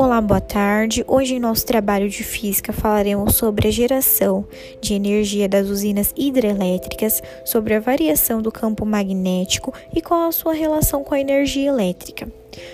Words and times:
Olá, 0.00 0.20
boa 0.20 0.40
tarde. 0.40 1.04
Hoje, 1.08 1.34
em 1.34 1.40
nosso 1.40 1.66
trabalho 1.66 2.08
de 2.08 2.22
física, 2.22 2.72
falaremos 2.72 3.34
sobre 3.34 3.66
a 3.66 3.70
geração 3.72 4.46
de 4.80 4.94
energia 4.94 5.48
das 5.48 5.66
usinas 5.66 6.14
hidrelétricas, 6.16 7.20
sobre 7.44 7.74
a 7.74 7.80
variação 7.80 8.40
do 8.40 8.52
campo 8.52 8.86
magnético 8.86 9.74
e 9.92 10.00
qual 10.00 10.28
a 10.28 10.30
sua 10.30 10.52
relação 10.52 11.02
com 11.02 11.16
a 11.16 11.20
energia 11.20 11.68
elétrica. 11.68 12.28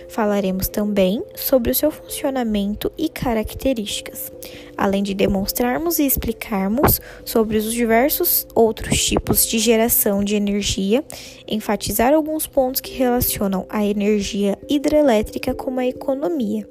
Falaremos 0.09 0.69
também 0.69 1.23
sobre 1.35 1.71
o 1.71 1.75
seu 1.75 1.91
funcionamento 1.91 2.93
e 2.97 3.09
características, 3.09 4.33
além 4.77 5.03
de 5.03 5.15
demonstrarmos 5.15 5.99
e 5.99 6.07
explicarmos 6.07 7.01
sobre 7.25 7.57
os 7.57 7.73
diversos 7.73 8.47
outros 8.55 9.05
tipos 9.05 9.47
de 9.47 9.59
geração 9.59 10.23
de 10.23 10.37
energia, 10.37 11.05
enfatizar 11.47 12.13
alguns 12.13 12.47
pontos 12.47 12.81
que 12.81 12.95
relacionam 12.95 13.67
a 13.69 13.85
energia 13.85 14.59
hidrelétrica 14.69 15.55
com 15.55 15.79
a 15.79 15.87
economia, 15.87 16.69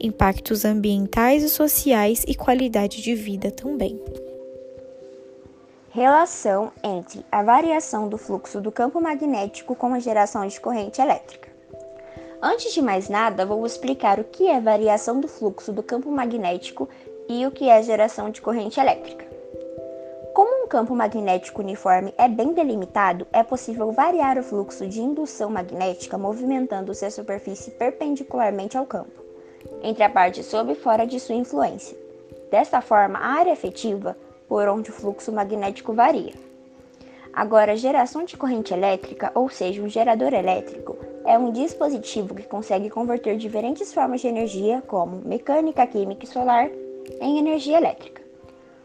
impactos 0.00 0.64
ambientais 0.64 1.42
e 1.42 1.48
sociais 1.48 2.24
e 2.26 2.34
qualidade 2.34 3.02
de 3.02 3.14
vida 3.14 3.50
também. 3.50 4.00
Relação 5.92 6.70
entre 6.84 7.26
a 7.32 7.42
variação 7.42 8.08
do 8.08 8.16
fluxo 8.16 8.60
do 8.60 8.70
campo 8.70 9.00
magnético 9.00 9.74
com 9.74 9.92
a 9.92 9.98
geração 9.98 10.46
de 10.46 10.60
corrente 10.60 11.00
elétrica. 11.00 11.49
Antes 12.42 12.72
de 12.72 12.80
mais 12.80 13.10
nada, 13.10 13.44
vou 13.44 13.66
explicar 13.66 14.18
o 14.18 14.24
que 14.24 14.48
é 14.48 14.58
variação 14.58 15.20
do 15.20 15.28
fluxo 15.28 15.72
do 15.72 15.82
campo 15.82 16.10
magnético 16.10 16.88
e 17.28 17.44
o 17.44 17.50
que 17.50 17.68
é 17.68 17.82
geração 17.82 18.30
de 18.30 18.40
corrente 18.40 18.80
elétrica. 18.80 19.26
Como 20.32 20.64
um 20.64 20.66
campo 20.66 20.96
magnético 20.96 21.60
uniforme 21.60 22.14
é 22.16 22.26
bem 22.28 22.54
delimitado, 22.54 23.26
é 23.30 23.42
possível 23.42 23.92
variar 23.92 24.38
o 24.38 24.42
fluxo 24.42 24.86
de 24.86 25.02
indução 25.02 25.50
magnética 25.50 26.16
movimentando-se 26.16 27.04
a 27.04 27.10
superfície 27.10 27.72
perpendicularmente 27.72 28.78
ao 28.78 28.86
campo, 28.86 29.22
entre 29.82 30.02
a 30.02 30.08
parte 30.08 30.42
sob 30.42 30.72
e 30.72 30.76
fora 30.76 31.06
de 31.06 31.20
sua 31.20 31.34
influência. 31.34 31.94
Desta 32.50 32.80
forma, 32.80 33.18
a 33.18 33.32
área 33.32 33.52
efetiva 33.52 34.16
por 34.48 34.66
onde 34.66 34.88
o 34.88 34.94
fluxo 34.94 35.30
magnético 35.30 35.92
varia. 35.92 36.32
Agora, 37.34 37.76
geração 37.76 38.24
de 38.24 38.38
corrente 38.38 38.72
elétrica, 38.72 39.30
ou 39.34 39.50
seja, 39.50 39.82
um 39.82 39.88
gerador 39.88 40.32
elétrico, 40.32 41.09
é 41.24 41.38
um 41.38 41.52
dispositivo 41.52 42.34
que 42.34 42.42
consegue 42.42 42.88
converter 42.88 43.36
diferentes 43.36 43.92
formas 43.92 44.20
de 44.20 44.28
energia, 44.28 44.82
como 44.86 45.20
mecânica, 45.24 45.86
química 45.86 46.24
e 46.24 46.28
solar, 46.28 46.70
em 47.20 47.38
energia 47.38 47.76
elétrica. 47.76 48.22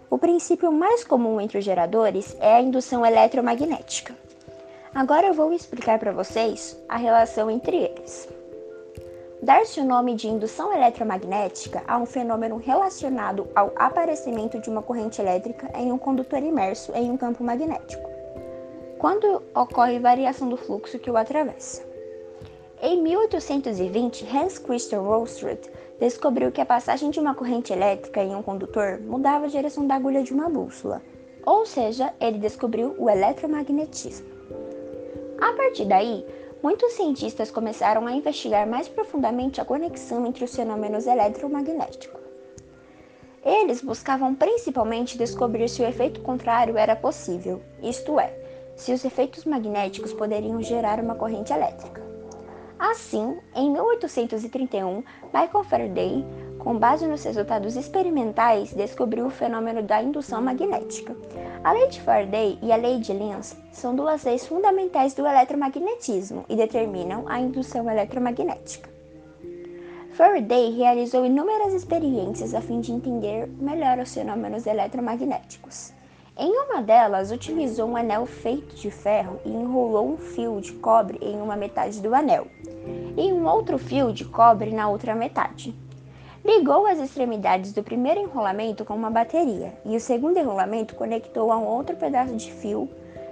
O 0.10 0.18
princípio 0.18 0.72
mais 0.72 1.04
comum 1.04 1.42
entre 1.42 1.58
os 1.58 1.66
geradores 1.66 2.36
é 2.40 2.56
a 2.56 2.62
indução 2.62 3.06
eletromagnética. 3.06 4.16
Agora 4.94 5.28
eu 5.28 5.34
vou 5.34 5.52
explicar 5.52 6.00
para 6.00 6.14
vocês 6.14 6.78
a 6.88 6.98
relação 6.98 7.50
entre 7.50 7.78
eles. 7.78 8.30
Dar-se 9.42 9.80
o 9.80 9.86
nome 9.86 10.16
de 10.16 10.28
indução 10.28 10.74
eletromagnética 10.74 11.84
a 11.88 11.98
um 11.98 12.06
fenômeno 12.06 12.58
relacionado 12.58 13.48
ao 13.54 13.74
aparecimento 13.76 14.60
de 14.60 14.70
uma 14.70 14.82
corrente 14.82 15.22
elétrica 15.22 15.70
em 15.78 15.92
um 15.92 15.98
condutor 15.98 16.42
imerso 16.42 16.92
em 16.96 17.12
um 17.12 17.18
campo 17.18 17.44
magnético, 17.44 18.10
quando 18.98 19.44
ocorre 19.54 20.00
variação 20.00 20.48
do 20.48 20.58
fluxo 20.58 20.98
que 20.98 21.12
o 21.12 21.18
atravessa. 21.18 21.95
Em 22.82 23.02
1820, 23.02 24.28
Hans 24.36 24.60
Christian 24.60 25.00
Rostrud 25.00 25.60
descobriu 25.98 26.52
que 26.52 26.60
a 26.60 26.66
passagem 26.66 27.10
de 27.10 27.20
uma 27.20 27.34
corrente 27.34 27.72
elétrica 27.72 28.22
em 28.22 28.36
um 28.36 28.44
condutor 28.44 29.00
mudava 29.00 29.46
a 29.46 29.50
direção 29.50 29.88
da 29.88 29.96
agulha 29.96 30.22
de 30.22 30.34
uma 30.34 30.50
bússola, 30.50 31.02
ou 31.46 31.66
seja, 31.66 32.14
ele 32.20 32.38
descobriu 32.38 32.94
o 32.98 33.10
eletromagnetismo. 33.10 34.28
A 35.40 35.54
partir 35.54 35.86
daí, 35.86 36.26
muitos 36.62 36.94
cientistas 36.94 37.50
começaram 37.50 38.06
a 38.08 38.12
investigar 38.12 38.68
mais 38.68 38.90
profundamente 38.90 39.62
a 39.62 39.66
conexão 39.66 40.26
entre 40.26 40.44
os 40.44 40.54
fenômenos 40.54 41.08
eletromagnéticos. 41.08 42.20
Eles 43.44 43.82
buscavam 43.82 44.36
principalmente 44.36 45.18
descobrir 45.18 45.70
se 45.70 45.82
o 45.82 45.88
efeito 45.88 46.20
contrário 46.22 46.78
era 46.78 46.96
possível, 46.96 47.62
isto 47.82 48.20
é, 48.20 48.34
se 48.76 48.92
os 48.92 49.06
efeitos 49.06 49.46
magnéticos 49.46 50.12
poderiam 50.12 50.62
gerar 50.62 51.00
uma 51.00 51.16
corrente 51.16 51.54
elétrica. 51.54 52.05
Assim, 52.78 53.38
em 53.56 53.72
1831, 53.72 55.02
Michael 55.34 55.64
Faraday, 55.64 56.26
com 56.60 56.78
base 56.78 57.08
nos 57.08 57.24
resultados 57.24 57.76
experimentais, 57.78 58.74
descobriu 58.74 59.28
o 59.28 59.30
fenômeno 59.30 59.82
da 59.82 60.04
indução 60.04 60.42
magnética. 60.42 61.16
A 61.64 61.72
lei 61.72 61.88
de 61.88 62.02
Faraday 62.02 62.60
e 62.62 62.72
a 62.72 62.76
lei 62.76 63.00
de 63.00 63.14
Lenz 63.14 63.56
são 63.72 63.96
duas 63.96 64.24
leis 64.26 64.46
fundamentais 64.46 65.14
do 65.14 65.26
eletromagnetismo 65.26 66.44
e 66.50 66.56
determinam 66.56 67.24
a 67.28 67.40
indução 67.40 67.90
eletromagnética. 67.90 68.90
Faraday 70.12 70.72
realizou 70.72 71.26
inúmeras 71.26 71.74
experiências 71.74 72.54
a 72.54 72.62
fim 72.62 72.82
de 72.82 72.92
entender 72.92 73.48
melhor 73.48 74.00
os 74.00 74.14
fenômenos 74.14 74.66
eletromagnéticos. 74.66 75.95
Em 76.38 76.52
uma 76.52 76.82
delas, 76.82 77.32
utilizou 77.32 77.88
um 77.88 77.96
anel 77.96 78.26
feito 78.26 78.76
de 78.76 78.92
ferro 78.92 79.40
e 79.46 79.50
enrolou 79.50 80.06
um 80.06 80.18
fio 80.18 80.60
de 80.60 80.74
cobre 80.74 81.18
em 81.22 81.42
uma 81.42 81.56
metade 81.56 82.02
do 82.02 82.14
anel, 82.14 82.48
e 83.16 83.32
um 83.32 83.48
outro 83.48 83.78
fio 83.78 84.12
de 84.12 84.26
cobre 84.26 84.72
na 84.72 84.90
outra 84.90 85.16
metade. 85.16 85.74
Ligou 86.44 86.86
as 86.88 87.00
extremidades 87.00 87.72
do 87.72 87.82
primeiro 87.82 88.20
enrolamento 88.20 88.84
com 88.84 88.94
uma 88.94 89.10
bateria, 89.10 89.74
e 89.86 89.96
o 89.96 90.00
segundo 90.02 90.38
enrolamento 90.38 90.94
conectou 90.96 91.54
a 91.54 91.58
um 91.58 91.68
outro 91.68 91.96
pedaço 91.96 92.36
de 92.36 92.52
fio, 92.52 92.90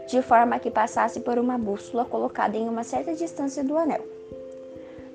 de 0.08 0.22
forma 0.22 0.58
que 0.58 0.72
passasse 0.72 1.19
por 1.19 1.38
uma 1.38 1.58
bússola 1.58 2.06
colocada 2.06 2.56
em 2.56 2.69
uma 2.69 2.86
certa 2.86 3.13
distância 3.13 3.66
do 3.66 3.78
anel. 3.78 4.08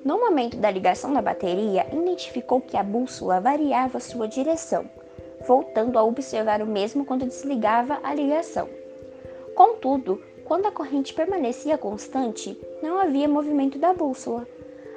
No 0.05 0.19
momento 0.19 0.57
da 0.57 0.69
ligação 0.69 1.11
da 1.11 1.23
bateria, 1.23 1.87
identificou 1.91 2.61
que 2.61 2.77
a 2.77 2.83
bússola 2.83 3.41
variava 3.41 3.99
sua 3.99 4.27
direção 4.27 4.85
voltando 5.49 5.97
a 5.97 6.03
observar 6.03 6.61
o 6.61 6.67
mesmo 6.67 7.03
quando 7.03 7.25
desligava 7.25 7.99
a 8.03 8.13
ligação. 8.13 8.69
Contudo, 9.55 10.21
quando 10.45 10.67
a 10.67 10.71
corrente 10.71 11.11
permanecia 11.11 11.75
constante, 11.75 12.55
não 12.83 12.99
havia 12.99 13.27
movimento 13.27 13.79
da 13.79 13.91
bússola. 13.91 14.47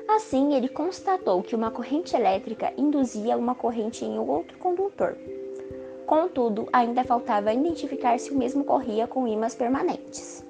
Assim, 0.07 0.53
ele 0.53 0.69
constatou 0.69 1.43
que 1.43 1.57
uma 1.57 1.71
corrente 1.71 2.15
elétrica 2.15 2.71
induzia 2.77 3.39
uma 3.39 3.55
corrente 3.55 4.05
em 4.05 4.19
outro 4.19 4.59
condutor. 4.59 5.17
Contudo, 6.05 6.69
ainda 6.71 7.03
faltava 7.03 7.55
identificar 7.55 8.19
se 8.19 8.31
o 8.31 8.37
mesmo 8.37 8.63
corria 8.63 9.07
com 9.07 9.27
ímãs 9.27 9.55
permanentes. 9.55 10.45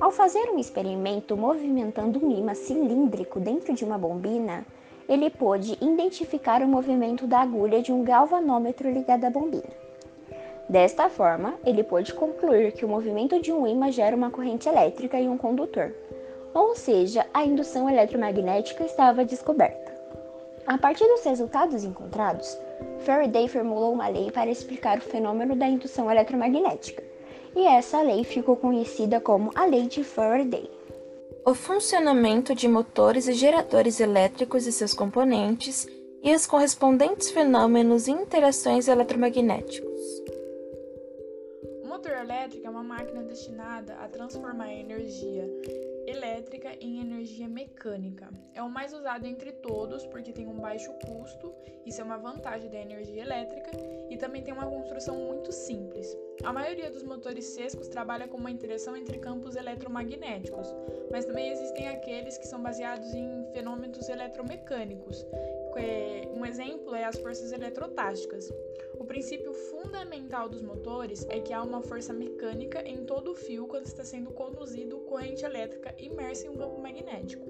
Ao 0.00 0.10
fazer 0.10 0.48
um 0.48 0.58
experimento 0.58 1.36
movimentando 1.36 2.18
um 2.24 2.30
ímã 2.30 2.54
cilíndrico 2.54 3.38
dentro 3.38 3.74
de 3.74 3.84
uma 3.84 3.98
bombina, 3.98 4.64
ele 5.08 5.30
pôde 5.30 5.76
identificar 5.80 6.62
o 6.62 6.68
movimento 6.68 7.26
da 7.26 7.40
agulha 7.40 7.82
de 7.82 7.92
um 7.92 8.02
galvanômetro 8.02 8.90
ligado 8.90 9.24
à 9.24 9.30
bombina. 9.30 9.84
Desta 10.68 11.10
forma, 11.10 11.54
ele 11.64 11.82
pôde 11.82 12.14
concluir 12.14 12.72
que 12.72 12.84
o 12.84 12.88
movimento 12.88 13.40
de 13.40 13.52
um 13.52 13.66
ímã 13.66 13.92
gera 13.92 14.16
uma 14.16 14.30
corrente 14.30 14.68
elétrica 14.68 15.18
em 15.18 15.28
um 15.28 15.36
condutor, 15.36 15.92
ou 16.54 16.74
seja, 16.74 17.26
a 17.34 17.44
indução 17.44 17.88
eletromagnética 17.88 18.84
estava 18.84 19.24
descoberta. 19.24 19.92
A 20.66 20.78
partir 20.78 21.06
dos 21.06 21.22
resultados 21.22 21.84
encontrados, 21.84 22.58
Faraday 23.00 23.48
formulou 23.48 23.92
uma 23.92 24.08
lei 24.08 24.30
para 24.30 24.50
explicar 24.50 24.96
o 24.96 25.02
fenômeno 25.02 25.54
da 25.54 25.66
indução 25.66 26.10
eletromagnética, 26.10 27.02
e 27.54 27.66
essa 27.66 28.00
lei 28.00 28.24
ficou 28.24 28.56
conhecida 28.56 29.20
como 29.20 29.50
a 29.54 29.66
Lei 29.66 29.86
de 29.86 30.02
Faraday 30.02 30.68
o 31.46 31.54
funcionamento 31.54 32.54
de 32.54 32.66
motores 32.66 33.28
e 33.28 33.34
geradores 33.34 34.00
elétricos 34.00 34.66
e 34.66 34.72
seus 34.72 34.94
componentes 34.94 35.86
e 36.22 36.34
os 36.34 36.46
correspondentes 36.46 37.30
fenômenos 37.30 38.08
e 38.08 38.12
interações 38.12 38.88
eletromagnéticos. 38.88 40.00
O 41.82 41.86
motor 41.86 42.12
elétrico 42.12 42.66
é 42.66 42.70
uma 42.70 42.82
máquina 42.82 43.22
destinada 43.22 43.94
a 43.96 44.08
transformar 44.08 44.72
energia 44.72 45.46
elétrica 46.06 46.70
em 46.80 47.00
energia 47.00 47.48
mecânica. 47.48 48.28
É 48.54 48.62
o 48.62 48.70
mais 48.70 48.92
usado 48.92 49.26
entre 49.26 49.52
todos 49.52 50.06
porque 50.06 50.32
tem 50.32 50.46
um 50.46 50.58
baixo 50.58 50.92
custo, 51.04 51.54
isso 51.84 52.00
é 52.00 52.04
uma 52.04 52.16
vantagem 52.16 52.70
da 52.70 52.78
energia 52.78 53.22
elétrica, 53.22 53.70
e 54.10 54.16
também 54.16 54.42
tem 54.42 54.52
uma 54.52 54.66
construção 54.66 55.16
muito 55.16 55.52
simples. 55.52 56.16
A 56.42 56.52
maioria 56.52 56.90
dos 56.90 57.02
motores 57.02 57.44
sescos 57.46 57.88
trabalha 57.88 58.28
com 58.28 58.36
uma 58.36 58.50
interação 58.50 58.96
entre 58.96 59.18
campos 59.18 59.56
eletromagnéticos, 59.56 60.68
mas 61.10 61.24
também 61.24 61.50
existem 61.50 61.88
aqueles 61.88 62.36
que 62.38 62.46
são 62.46 62.62
baseados 62.62 63.14
em 63.14 63.46
fenômenos 63.52 64.08
eletromecânicos. 64.08 65.24
Um 66.36 66.46
exemplo 66.46 66.94
é 66.94 67.04
as 67.04 67.16
forças 67.18 67.52
eletrotásticas. 67.52 68.52
O 68.98 69.04
princípio 69.04 69.52
fundamental 69.52 70.48
dos 70.48 70.62
motores 70.62 71.26
é 71.28 71.40
que 71.40 71.52
há 71.52 71.62
uma 71.62 71.82
força 71.82 72.12
mecânica 72.12 72.86
em 72.86 73.04
todo 73.04 73.32
o 73.32 73.34
fio 73.34 73.66
quando 73.66 73.86
está 73.86 74.04
sendo 74.04 74.30
conduzido 74.30 74.98
corrente 75.00 75.44
elétrica 75.44 75.93
imersa 75.98 76.46
em 76.46 76.50
um 76.50 76.56
campo 76.56 76.80
magnético. 76.80 77.44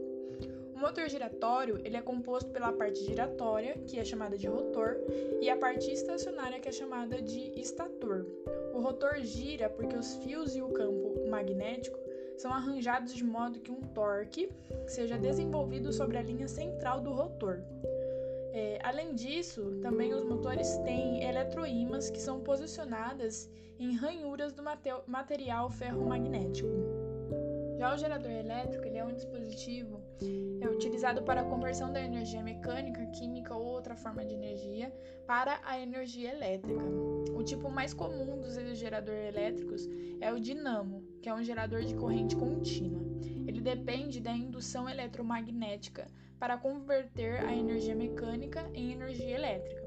O 0.75 0.79
motor 0.79 1.09
giratório 1.09 1.79
ele 1.85 1.97
é 1.97 2.03
composto 2.03 2.51
pela 2.51 2.73
parte 2.73 3.05
giratória, 3.05 3.79
que 3.87 3.99
é 3.99 4.05
chamada 4.05 4.37
de 4.37 4.47
rotor, 4.49 4.97
e 5.41 5.49
a 5.49 5.57
parte 5.57 5.91
estacionária, 5.91 6.59
que 6.59 6.69
é 6.69 6.73
chamada 6.73 7.23
de 7.23 7.59
estator. 7.59 8.27
O 8.75 8.81
rotor 8.81 9.21
gira 9.21 9.71
porque 9.71 9.97
os 9.97 10.17
fios 10.17 10.57
e 10.57 10.63
o 10.63 10.69
campo 10.71 11.29
magnético 11.29 11.99
são 12.37 12.53
arranjados 12.53 13.15
de 13.15 13.23
modo 13.23 13.61
que 13.61 13.71
um 13.71 13.81
torque 13.81 14.51
seja 14.87 15.17
desenvolvido 15.17 15.93
sobre 15.93 16.19
a 16.19 16.23
linha 16.23 16.49
central 16.49 17.01
do 17.01 17.13
rotor. 17.13 17.61
É, 18.53 18.79
além 18.83 19.15
disso, 19.15 19.79
também 19.83 20.13
os 20.13 20.25
motores 20.25 20.77
têm 20.79 21.25
eletroímãs 21.25 22.11
que 22.11 22.21
são 22.21 22.41
posicionadas 22.41 23.51
em 23.79 23.97
ranhuras 23.97 24.53
do 24.53 24.63
material 25.07 25.71
ferromagnético. 25.71 26.69
Já 27.85 27.95
o 27.95 27.99
gerador 27.99 28.31
elétrico 28.31 28.87
ele 28.87 28.97
é 28.97 29.05
um 29.05 29.13
dispositivo 29.13 30.01
é 30.59 30.67
utilizado 30.71 31.23
para 31.23 31.43
a 31.43 31.45
conversão 31.45 31.93
da 31.93 32.01
energia 32.01 32.43
mecânica, 32.43 33.05
química 33.09 33.55
ou 33.55 33.63
outra 33.63 33.95
forma 33.95 34.25
de 34.25 34.33
energia 34.33 34.91
para 35.27 35.61
a 35.63 35.79
energia 35.79 36.33
elétrica. 36.33 36.83
O 37.37 37.43
tipo 37.43 37.69
mais 37.69 37.93
comum 37.93 38.41
dos 38.41 38.55
geradores 38.79 39.29
elétricos 39.29 39.87
é 40.19 40.33
o 40.33 40.41
dinamo, 40.41 41.05
que 41.21 41.29
é 41.29 41.35
um 41.35 41.45
gerador 41.45 41.83
de 41.83 41.95
corrente 41.95 42.35
contínua. 42.35 43.03
Ele 43.47 43.61
depende 43.61 44.19
da 44.19 44.33
indução 44.33 44.89
eletromagnética 44.89 46.11
para 46.39 46.57
converter 46.57 47.45
a 47.45 47.55
energia 47.55 47.95
mecânica 47.95 48.67
em 48.73 48.93
energia 48.93 49.35
elétrica. 49.35 49.85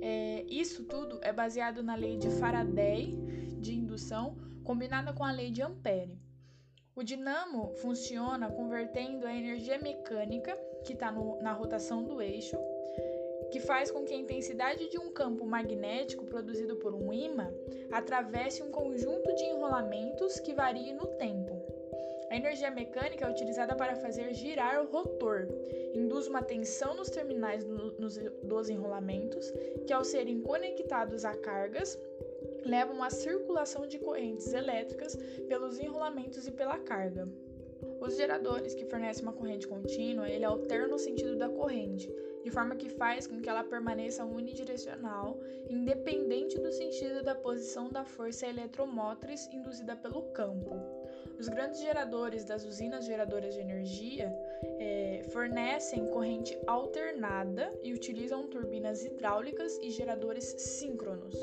É, 0.00 0.46
isso 0.48 0.82
tudo 0.84 1.18
é 1.20 1.30
baseado 1.30 1.82
na 1.82 1.94
lei 1.94 2.16
de 2.16 2.30
Faraday 2.30 3.18
de 3.60 3.74
indução 3.74 4.34
combinada 4.64 5.12
com 5.12 5.24
a 5.24 5.30
lei 5.30 5.50
de 5.50 5.60
Ampere. 5.60 6.26
O 6.98 7.04
dinamo 7.04 7.70
funciona 7.74 8.50
convertendo 8.50 9.24
a 9.24 9.32
energia 9.32 9.78
mecânica, 9.78 10.58
que 10.84 10.94
está 10.94 11.12
na 11.40 11.52
rotação 11.52 12.02
do 12.02 12.20
eixo, 12.20 12.56
que 13.52 13.60
faz 13.60 13.88
com 13.88 14.04
que 14.04 14.12
a 14.12 14.16
intensidade 14.16 14.88
de 14.88 14.98
um 14.98 15.12
campo 15.12 15.46
magnético 15.46 16.24
produzido 16.24 16.74
por 16.74 16.92
um 16.96 17.12
ímã 17.12 17.54
atravesse 17.92 18.64
um 18.64 18.72
conjunto 18.72 19.32
de 19.36 19.44
enrolamentos 19.44 20.40
que 20.40 20.52
varie 20.52 20.92
no 20.92 21.06
tempo. 21.06 21.62
A 22.30 22.36
energia 22.36 22.68
mecânica 22.68 23.26
é 23.26 23.30
utilizada 23.30 23.76
para 23.76 23.94
fazer 23.94 24.34
girar 24.34 24.82
o 24.82 24.90
rotor, 24.90 25.46
induz 25.94 26.26
uma 26.26 26.42
tensão 26.42 26.96
nos 26.96 27.10
terminais 27.10 27.64
dos 28.42 28.68
enrolamentos, 28.68 29.52
que 29.86 29.92
ao 29.92 30.02
serem 30.02 30.40
conectados 30.40 31.24
a 31.24 31.36
cargas, 31.36 31.96
levam 32.64 33.02
à 33.02 33.10
circulação 33.10 33.86
de 33.86 33.98
correntes 33.98 34.52
elétricas 34.52 35.16
pelos 35.48 35.78
enrolamentos 35.78 36.46
e 36.46 36.52
pela 36.52 36.78
carga. 36.78 37.28
Os 38.00 38.16
geradores 38.16 38.74
que 38.74 38.84
fornecem 38.84 39.22
uma 39.22 39.32
corrente 39.32 39.66
contínua, 39.66 40.28
ele 40.28 40.44
alterna 40.44 40.94
o 40.94 40.98
sentido 40.98 41.36
da 41.36 41.48
corrente, 41.48 42.12
de 42.42 42.50
forma 42.50 42.76
que 42.76 42.88
faz 42.88 43.26
com 43.26 43.40
que 43.40 43.48
ela 43.48 43.62
permaneça 43.62 44.24
unidirecional, 44.24 45.38
independente 45.68 46.58
do 46.58 46.72
sentido 46.72 47.22
da 47.22 47.34
posição 47.34 47.88
da 47.88 48.04
força 48.04 48.46
eletromotriz 48.46 49.48
induzida 49.52 49.96
pelo 49.96 50.22
campo. 50.32 50.70
Os 51.38 51.48
grandes 51.48 51.80
geradores 51.80 52.44
das 52.44 52.64
usinas 52.64 53.04
geradoras 53.04 53.54
de 53.54 53.60
energia 53.60 54.32
é, 54.80 55.22
fornecem 55.30 56.06
corrente 56.06 56.58
alternada 56.66 57.72
e 57.82 57.92
utilizam 57.92 58.46
turbinas 58.48 59.04
hidráulicas 59.04 59.78
e 59.82 59.90
geradores 59.90 60.44
síncronos. 60.58 61.38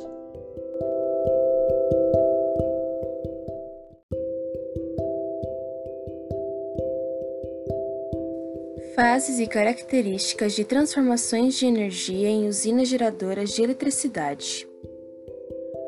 Fases 8.95 9.39
e 9.39 9.45
características 9.45 10.53
de 10.53 10.63
transformações 10.63 11.55
de 11.55 11.65
energia 11.65 12.29
em 12.29 12.47
usinas 12.47 12.87
geradoras 12.87 13.49
de 13.49 13.61
eletricidade. 13.61 14.65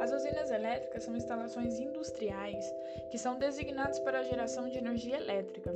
As 0.02 0.12
usinas 0.12 0.52
elétricas 0.52 1.04
são 1.06 1.16
instalações 1.16 1.80
industriais 1.80 2.66
que 3.10 3.18
são 3.18 3.40
designadas 3.40 3.98
para 4.00 4.20
a 4.20 4.24
geração 4.24 4.68
de 4.68 4.78
energia 4.78 5.16
elétrica. 5.16 5.74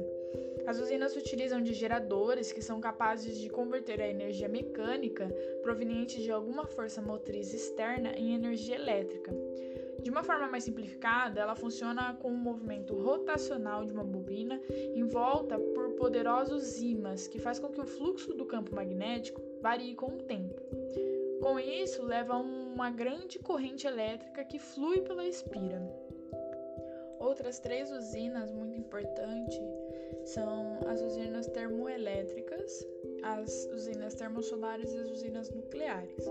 As 0.67 0.77
usinas 0.77 1.15
utilizam 1.15 1.61
de 1.61 1.73
geradores 1.73 2.51
que 2.51 2.61
são 2.61 2.81
capazes 2.81 3.39
de 3.39 3.47
converter 3.49 4.01
a 4.01 4.09
energia 4.09 4.49
mecânica 4.49 5.33
proveniente 5.61 6.21
de 6.21 6.31
alguma 6.31 6.67
força 6.67 7.01
motriz 7.01 7.53
externa 7.53 8.11
em 8.17 8.35
energia 8.35 8.75
elétrica. 8.75 9.33
De 10.01 10.09
uma 10.09 10.23
forma 10.23 10.47
mais 10.47 10.63
simplificada, 10.63 11.39
ela 11.39 11.55
funciona 11.55 12.13
com 12.15 12.31
um 12.31 12.37
movimento 12.37 12.93
rotacional 12.95 13.85
de 13.85 13.93
uma 13.93 14.03
bobina 14.03 14.59
envolta 14.95 15.59
por 15.59 15.91
poderosos 15.91 16.81
ímãs, 16.81 17.27
que 17.27 17.39
faz 17.39 17.59
com 17.59 17.69
que 17.69 17.81
o 17.81 17.85
fluxo 17.85 18.33
do 18.33 18.45
campo 18.45 18.75
magnético 18.75 19.41
varie 19.61 19.95
com 19.95 20.07
o 20.07 20.23
tempo. 20.23 20.61
Com 21.41 21.59
isso, 21.59 22.03
leva 22.03 22.33
a 22.33 22.37
uma 22.37 22.89
grande 22.89 23.39
corrente 23.39 23.87
elétrica 23.87 24.43
que 24.43 24.59
flui 24.59 25.01
pela 25.01 25.25
espira. 25.25 25.81
Outras 27.19 27.59
três 27.59 27.91
usinas 27.91 28.51
muito 28.51 28.77
importantes 28.77 29.59
são 30.25 30.79
as 30.87 31.01
usinas 31.01 31.47
termoelétricas, 31.47 32.87
as 33.23 33.69
usinas 33.73 34.13
termosolares 34.15 34.93
e 34.93 34.97
as 34.97 35.09
usinas 35.09 35.49
nucleares. 35.49 36.25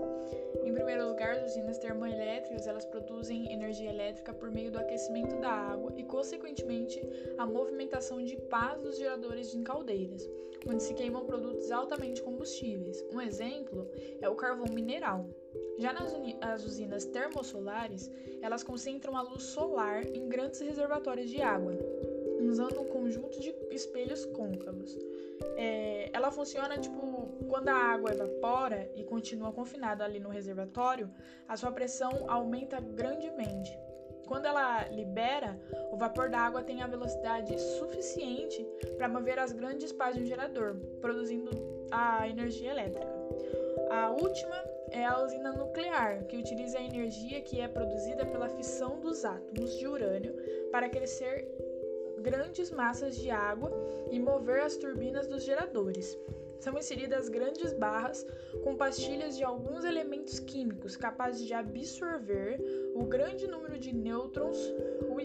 Em 0.63 0.73
primeiro 0.73 1.07
lugar, 1.07 1.31
as 1.31 1.51
usinas 1.51 1.77
termoelétricas 1.77 2.67
elas 2.67 2.85
produzem 2.85 3.51
energia 3.51 3.89
elétrica 3.89 4.33
por 4.33 4.51
meio 4.51 4.71
do 4.71 4.79
aquecimento 4.79 5.35
da 5.39 5.51
água 5.51 5.93
e, 5.97 6.03
consequentemente, 6.03 7.01
a 7.37 7.45
movimentação 7.45 8.23
de 8.23 8.35
pás 8.35 8.81
dos 8.81 8.97
geradores 8.97 9.53
em 9.53 9.63
caldeiras, 9.63 10.29
onde 10.67 10.83
se 10.83 10.93
queimam 10.93 11.25
produtos 11.25 11.71
altamente 11.71 12.21
combustíveis. 12.21 13.03
Um 13.11 13.21
exemplo 13.21 13.89
é 14.21 14.29
o 14.29 14.35
carvão 14.35 14.67
mineral. 14.73 15.25
Já 15.77 15.93
nas 15.93 16.63
usinas 16.65 17.05
termosolares, 17.05 18.09
elas 18.41 18.63
concentram 18.63 19.17
a 19.17 19.21
luz 19.21 19.43
solar 19.43 20.05
em 20.05 20.27
grandes 20.27 20.59
reservatórios 20.59 21.29
de 21.29 21.41
água, 21.41 21.73
usando 22.47 22.81
um 22.81 22.85
conjunto 22.85 23.39
de 23.39 23.53
espelhos 23.71 24.25
côncavos. 24.25 24.97
É, 25.57 26.09
ela 26.13 26.31
funciona 26.31 26.77
tipo 26.77 27.29
quando 27.47 27.69
a 27.69 27.75
água 27.75 28.11
evapora 28.11 28.89
e 28.95 29.03
continua 29.03 29.51
confinada 29.51 30.03
ali 30.03 30.19
no 30.19 30.29
reservatório, 30.29 31.09
a 31.47 31.57
sua 31.57 31.71
pressão 31.71 32.25
aumenta 32.27 32.79
grandemente. 32.79 33.77
Quando 34.27 34.45
ela 34.45 34.87
libera, 34.87 35.59
o 35.91 35.97
vapor 35.97 36.29
da 36.29 36.39
água 36.39 36.63
tem 36.63 36.81
a 36.81 36.87
velocidade 36.87 37.59
suficiente 37.59 38.65
para 38.95 39.09
mover 39.09 39.37
as 39.37 39.51
grandes 39.51 39.91
pás 39.91 40.15
de 40.15 40.23
um 40.23 40.25
gerador, 40.25 40.75
produzindo 41.01 41.51
a 41.91 42.29
energia 42.29 42.71
elétrica. 42.71 43.11
A 43.89 44.09
última 44.11 44.55
é 44.89 45.05
a 45.05 45.21
usina 45.21 45.51
nuclear, 45.51 46.23
que 46.27 46.37
utiliza 46.37 46.77
a 46.77 46.83
energia 46.83 47.41
que 47.41 47.59
é 47.59 47.67
produzida 47.67 48.25
pela 48.25 48.47
fissão 48.47 48.99
dos 49.01 49.25
átomos 49.25 49.77
de 49.77 49.85
urânio 49.85 50.33
para 50.71 50.87
crescer 50.87 51.45
grandes 52.21 52.71
massas 52.71 53.15
de 53.17 53.29
água 53.29 53.71
e 54.09 54.19
mover 54.19 54.61
as 54.61 54.77
turbinas 54.77 55.27
dos 55.27 55.43
geradores. 55.43 56.17
São 56.59 56.77
inseridas 56.77 57.27
grandes 57.27 57.73
barras 57.73 58.25
com 58.63 58.75
pastilhas 58.75 59.35
de 59.35 59.43
alguns 59.43 59.83
elementos 59.83 60.39
químicos 60.39 60.95
capazes 60.95 61.45
de 61.47 61.53
absorver 61.55 62.61
o 62.93 63.03
grande 63.05 63.47
número 63.47 63.79
de 63.79 63.93
nêutrons 63.93 64.57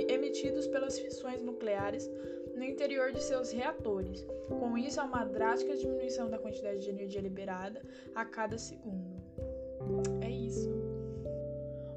emitidos 0.08 0.66
pelas 0.66 0.98
fissões 0.98 1.42
nucleares 1.42 2.10
no 2.54 2.64
interior 2.64 3.12
de 3.12 3.22
seus 3.22 3.50
reatores. 3.50 4.26
Com 4.48 4.78
isso, 4.78 5.00
há 5.00 5.04
uma 5.04 5.24
drástica 5.24 5.76
diminuição 5.76 6.30
da 6.30 6.38
quantidade 6.38 6.80
de 6.80 6.88
energia 6.88 7.20
liberada 7.20 7.82
a 8.14 8.24
cada 8.24 8.56
segundo. 8.56 9.16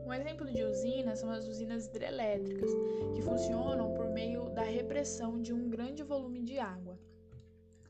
Um 0.09 0.13
exemplo 0.15 0.51
de 0.51 0.63
usina 0.63 1.15
são 1.15 1.29
as 1.29 1.45
usinas 1.47 1.85
hidrelétricas, 1.85 2.71
que 3.13 3.21
funcionam 3.21 3.93
por 3.93 4.09
meio 4.09 4.49
da 4.49 4.63
repressão 4.63 5.39
de 5.39 5.53
um 5.53 5.69
grande 5.69 6.01
volume 6.01 6.41
de 6.41 6.57
água. 6.57 6.97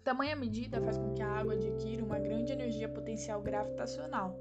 Tamanha 0.03 0.35
medida 0.35 0.81
faz 0.81 0.97
com 0.97 1.13
que 1.13 1.21
a 1.21 1.29
água 1.29 1.53
adquira 1.53 2.03
uma 2.03 2.19
grande 2.19 2.51
energia 2.51 2.89
potencial 2.89 3.41
gravitacional. 3.41 4.37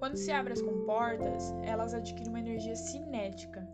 Quando 0.00 0.16
se 0.16 0.32
abre 0.32 0.54
as 0.54 0.60
comportas, 0.60 1.54
elas 1.62 1.94
adquirem 1.94 2.30
uma 2.30 2.40
energia 2.40 2.74
cinética. 2.74 3.64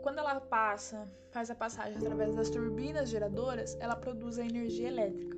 quando 0.00 0.18
ela 0.18 0.40
passa, 0.40 1.08
faz 1.32 1.50
a 1.50 1.56
passagem 1.56 1.96
através 1.96 2.36
das 2.36 2.50
turbinas 2.50 3.10
geradoras, 3.10 3.76
ela 3.80 3.96
produz 3.96 4.38
a 4.38 4.46
energia 4.46 4.86
elétrica. 4.86 5.36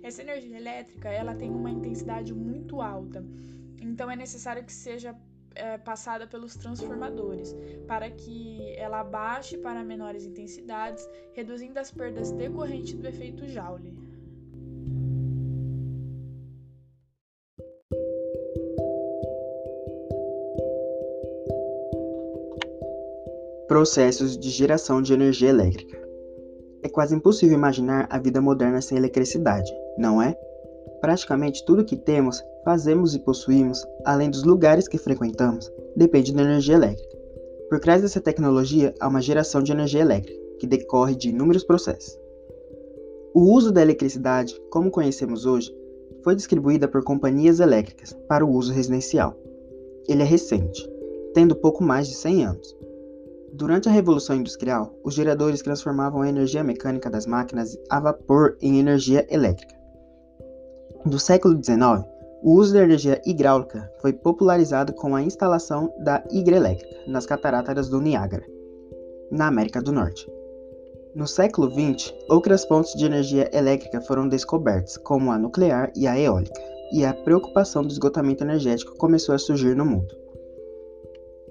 Essa 0.00 0.22
energia 0.22 0.56
elétrica 0.56 1.08
ela 1.08 1.34
tem 1.34 1.50
uma 1.50 1.72
intensidade 1.72 2.32
muito 2.32 2.80
alta, 2.80 3.24
então 3.80 4.08
é 4.08 4.14
necessário 4.14 4.64
que 4.64 4.72
seja 4.72 5.12
é, 5.58 5.76
passada 5.76 6.26
pelos 6.26 6.54
transformadores, 6.54 7.54
para 7.86 8.10
que 8.10 8.74
ela 8.76 9.02
baixe 9.02 9.58
para 9.58 9.82
menores 9.82 10.24
intensidades, 10.24 11.08
reduzindo 11.32 11.78
as 11.78 11.90
perdas 11.90 12.30
decorrentes 12.30 12.94
do 12.94 13.06
efeito 13.06 13.46
Joule. 13.46 13.92
Processos 23.66 24.38
de 24.38 24.48
geração 24.48 25.02
de 25.02 25.12
energia 25.12 25.50
elétrica. 25.50 25.98
É 26.82 26.88
quase 26.88 27.14
impossível 27.14 27.58
imaginar 27.58 28.06
a 28.08 28.18
vida 28.18 28.40
moderna 28.40 28.80
sem 28.80 28.96
eletricidade, 28.96 29.70
não 29.98 30.22
é? 30.22 30.34
Praticamente 31.00 31.64
tudo 31.66 31.84
que 31.84 31.96
temos 31.96 32.42
fazemos 32.68 33.14
e 33.14 33.18
possuímos, 33.18 33.82
além 34.04 34.28
dos 34.28 34.42
lugares 34.42 34.86
que 34.86 34.98
frequentamos, 34.98 35.72
depende 35.96 36.34
da 36.34 36.42
energia 36.42 36.74
elétrica. 36.74 37.16
Por 37.70 37.80
trás 37.80 38.02
dessa 38.02 38.20
tecnologia 38.20 38.94
há 39.00 39.08
uma 39.08 39.22
geração 39.22 39.62
de 39.62 39.72
energia 39.72 40.02
elétrica, 40.02 40.38
que 40.58 40.66
decorre 40.66 41.14
de 41.14 41.30
inúmeros 41.30 41.64
processos. 41.64 42.20
O 43.32 43.54
uso 43.54 43.72
da 43.72 43.80
eletricidade, 43.80 44.54
como 44.70 44.90
conhecemos 44.90 45.46
hoje, 45.46 45.74
foi 46.22 46.36
distribuída 46.36 46.86
por 46.86 47.02
companhias 47.02 47.58
elétricas 47.58 48.12
para 48.28 48.44
o 48.44 48.52
uso 48.52 48.70
residencial. 48.70 49.34
Ele 50.06 50.20
é 50.20 50.26
recente, 50.26 50.86
tendo 51.32 51.56
pouco 51.56 51.82
mais 51.82 52.06
de 52.06 52.16
100 52.16 52.44
anos. 52.44 52.76
Durante 53.54 53.88
a 53.88 53.92
Revolução 53.92 54.36
Industrial, 54.36 54.94
os 55.02 55.14
geradores 55.14 55.62
transformavam 55.62 56.20
a 56.20 56.28
energia 56.28 56.62
mecânica 56.62 57.08
das 57.08 57.24
máquinas 57.24 57.78
a 57.88 57.98
vapor 57.98 58.58
em 58.60 58.78
energia 58.78 59.26
elétrica. 59.30 59.74
Do 61.06 61.18
século 61.18 61.54
XIX, 61.54 62.04
o 62.42 62.52
uso 62.54 62.72
da 62.72 62.82
energia 62.82 63.20
hidráulica 63.26 63.90
foi 64.00 64.12
popularizado 64.12 64.92
com 64.92 65.14
a 65.14 65.22
instalação 65.22 65.92
da 65.98 66.22
hidrelétrica 66.30 66.96
nas 67.06 67.26
cataratas 67.26 67.88
do 67.88 68.00
Niágara, 68.00 68.46
na 69.30 69.48
América 69.48 69.82
do 69.82 69.92
Norte. 69.92 70.30
No 71.14 71.26
século 71.26 71.70
XX, 71.70 72.14
outras 72.28 72.64
fontes 72.64 72.94
de 72.94 73.04
energia 73.04 73.50
elétrica 73.52 74.00
foram 74.00 74.28
descobertas, 74.28 74.96
como 74.98 75.32
a 75.32 75.38
nuclear 75.38 75.90
e 75.96 76.06
a 76.06 76.18
eólica, 76.18 76.60
e 76.92 77.04
a 77.04 77.12
preocupação 77.12 77.82
do 77.82 77.90
esgotamento 77.90 78.44
energético 78.44 78.96
começou 78.96 79.34
a 79.34 79.38
surgir 79.38 79.74
no 79.74 79.84
mundo. 79.84 80.14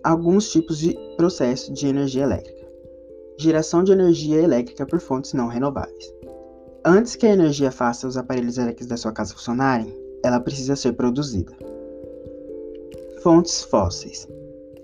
Alguns 0.03 0.49
tipos 0.49 0.77
de 0.79 0.97
processo 1.17 1.73
de 1.73 1.87
energia 1.87 2.23
elétrica: 2.23 2.65
geração 3.37 3.83
de 3.83 3.91
energia 3.91 4.41
elétrica 4.41 4.85
por 4.85 4.99
fontes 4.99 5.33
não 5.33 5.47
renováveis. 5.47 6.13
Antes 6.85 7.15
que 7.15 7.25
a 7.25 7.33
energia 7.33 7.71
faça 7.71 8.07
os 8.07 8.15
aparelhos 8.15 8.57
elétricos 8.57 8.87
da 8.87 8.95
sua 8.95 9.11
casa 9.11 9.33
funcionarem, 9.33 9.93
ela 10.23 10.39
precisa 10.39 10.75
ser 10.75 10.93
produzida. 10.93 11.51
Fontes 13.21 13.63
fósseis. 13.63 14.27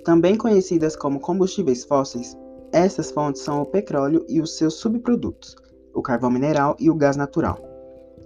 Também 0.03 0.37
conhecidas 0.37 0.95
como 0.95 1.19
combustíveis 1.19 1.83
fósseis, 1.83 2.37
essas 2.71 3.11
fontes 3.11 3.41
são 3.41 3.61
o 3.61 3.65
petróleo 3.65 4.25
e 4.27 4.41
os 4.41 4.57
seus 4.57 4.75
subprodutos, 4.75 5.55
o 5.93 6.01
carvão 6.01 6.31
mineral 6.31 6.75
e 6.79 6.89
o 6.89 6.95
gás 6.95 7.15
natural. 7.15 7.57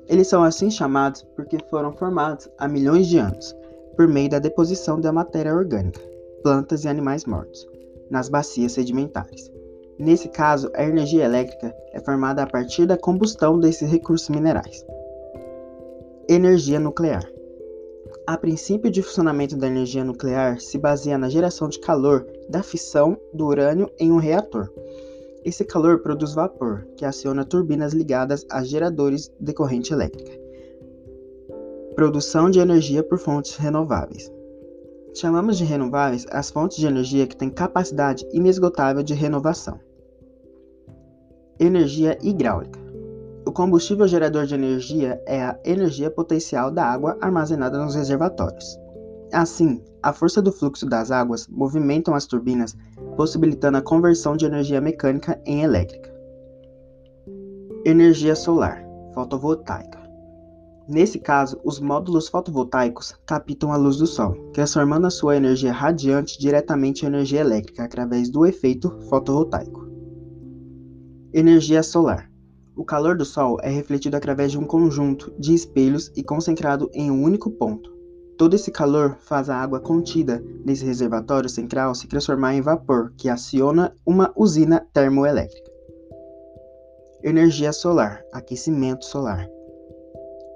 Eles 0.07 0.27
são 0.27 0.43
assim 0.43 0.71
chamados 0.71 1.21
porque 1.35 1.57
foram 1.69 1.91
formados 1.91 2.49
há 2.57 2.67
milhões 2.67 3.07
de 3.07 3.17
anos, 3.17 3.53
por 3.95 4.07
meio 4.07 4.29
da 4.29 4.39
deposição 4.39 5.01
da 5.01 5.11
matéria 5.11 5.53
orgânica, 5.53 5.99
plantas 6.43 6.85
e 6.85 6.87
animais 6.87 7.25
mortos, 7.25 7.67
nas 8.09 8.29
bacias 8.29 8.71
sedimentares. 8.71 9.51
Nesse 9.99 10.29
caso, 10.29 10.71
a 10.75 10.83
energia 10.83 11.25
elétrica 11.25 11.75
é 11.91 11.99
formada 11.99 12.43
a 12.43 12.47
partir 12.47 12.85
da 12.85 12.97
combustão 12.97 13.59
desses 13.59 13.89
recursos 13.89 14.29
minerais. 14.29 14.85
Energia 16.29 16.77
nuclear. 16.77 17.23
A 18.27 18.37
princípio 18.37 18.91
de 18.91 19.01
funcionamento 19.01 19.55
da 19.55 19.65
energia 19.65 20.03
nuclear 20.03 20.59
se 20.59 20.77
baseia 20.77 21.17
na 21.17 21.29
geração 21.29 21.69
de 21.69 21.79
calor 21.79 22.27
da 22.49 22.61
fissão 22.61 23.17
do 23.33 23.45
urânio 23.45 23.89
em 23.97 24.11
um 24.11 24.17
reator. 24.17 24.69
Esse 25.45 25.63
calor 25.63 25.99
produz 25.99 26.33
vapor, 26.33 26.85
que 26.97 27.05
aciona 27.05 27.45
turbinas 27.45 27.93
ligadas 27.93 28.45
a 28.51 28.61
geradores 28.61 29.31
de 29.39 29.53
corrente 29.53 29.93
elétrica. 29.93 30.37
Produção 31.95 32.49
de 32.49 32.59
energia 32.59 33.01
por 33.01 33.17
fontes 33.19 33.55
renováveis. 33.55 34.29
Chamamos 35.13 35.57
de 35.57 35.63
renováveis 35.63 36.25
as 36.29 36.49
fontes 36.49 36.77
de 36.77 36.87
energia 36.87 37.25
que 37.25 37.37
têm 37.37 37.49
capacidade 37.49 38.27
inesgotável 38.33 39.01
de 39.01 39.13
renovação. 39.13 39.79
Energia 41.57 42.17
hidráulica. 42.21 42.86
O 43.47 43.51
combustível 43.53 44.05
gerador 44.09 44.45
de 44.45 44.55
energia 44.55 45.23
é 45.25 45.41
a 45.41 45.57
energia 45.63 46.11
potencial 46.11 46.69
da 46.69 46.83
água 46.83 47.17
armazenada 47.21 47.81
nos 47.81 47.95
reservatórios. 47.95 48.77
Assim, 49.31 49.81
a 50.03 50.11
força 50.11 50.41
do 50.41 50.51
fluxo 50.51 50.85
das 50.85 51.11
águas 51.11 51.47
movimentam 51.47 52.13
as 52.13 52.25
turbinas, 52.25 52.75
possibilitando 53.15 53.77
a 53.77 53.81
conversão 53.81 54.35
de 54.35 54.45
energia 54.45 54.81
mecânica 54.81 55.41
em 55.45 55.63
elétrica. 55.63 56.13
Energia 57.85 58.35
solar, 58.35 58.83
fotovoltaica. 59.13 59.97
Nesse 60.85 61.17
caso, 61.17 61.57
os 61.63 61.79
módulos 61.79 62.27
fotovoltaicos 62.27 63.15
captam 63.25 63.71
a 63.71 63.77
luz 63.77 63.95
do 63.95 64.07
Sol, 64.07 64.33
transformando 64.51 65.07
a 65.07 65.09
sua 65.09 65.37
energia 65.37 65.71
radiante 65.71 66.37
diretamente 66.37 67.05
em 67.05 67.07
energia 67.07 67.39
elétrica 67.39 67.85
através 67.85 68.29
do 68.29 68.45
efeito 68.45 68.89
fotovoltaico. 69.07 69.87
Energia 71.33 71.81
solar 71.81 72.26
o 72.77 72.85
calor 72.85 73.17
do 73.17 73.25
Sol 73.25 73.57
é 73.63 73.69
refletido 73.69 74.15
através 74.15 74.51
de 74.51 74.59
um 74.59 74.63
conjunto 74.63 75.33
de 75.39 75.53
espelhos 75.53 76.11
e 76.15 76.23
concentrado 76.23 76.89
em 76.93 77.09
um 77.09 77.23
único 77.23 77.49
ponto. 77.49 77.91
Todo 78.37 78.55
esse 78.55 78.69
calor 78.69 79.17
faz 79.21 79.49
a 79.49 79.55
água 79.55 79.79
contida 79.79 80.43
nesse 80.63 80.85
reservatório 80.85 81.49
central 81.49 81.95
se 81.95 82.07
transformar 82.07 82.53
em 82.53 82.61
vapor, 82.61 83.11
que 83.17 83.29
aciona 83.29 83.95
uma 84.05 84.31
usina 84.35 84.87
termoelétrica. 84.93 85.71
Energia 87.23 87.73
solar, 87.73 88.23
aquecimento 88.31 89.05
solar. 89.05 89.49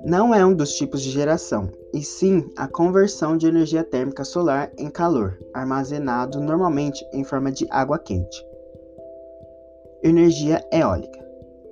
Não 0.05 0.33
é 0.33 0.45
um 0.45 0.53
dos 0.53 0.73
tipos 0.73 1.01
de 1.01 1.09
geração, 1.09 1.71
e 1.91 2.03
sim 2.03 2.51
a 2.55 2.67
conversão 2.67 3.35
de 3.35 3.47
energia 3.47 3.83
térmica 3.83 4.23
solar 4.23 4.71
em 4.77 4.89
calor, 4.89 5.39
armazenado 5.53 6.39
normalmente 6.39 7.03
em 7.11 7.23
forma 7.23 7.51
de 7.51 7.67
água 7.71 7.97
quente. 7.97 8.45
Energia 10.03 10.63
eólica. 10.71 11.20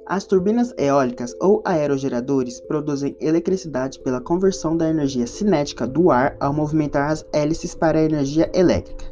As 0.09 0.25
turbinas 0.25 0.73
eólicas 0.75 1.35
ou 1.39 1.61
aerogeradores 1.63 2.59
produzem 2.59 3.15
eletricidade 3.21 3.99
pela 3.99 4.19
conversão 4.19 4.75
da 4.75 4.89
energia 4.89 5.27
cinética 5.27 5.85
do 5.85 6.09
ar 6.09 6.35
ao 6.39 6.51
movimentar 6.51 7.11
as 7.11 7.23
hélices 7.31 7.75
para 7.75 7.99
a 7.99 8.03
energia 8.03 8.49
elétrica. 8.51 9.05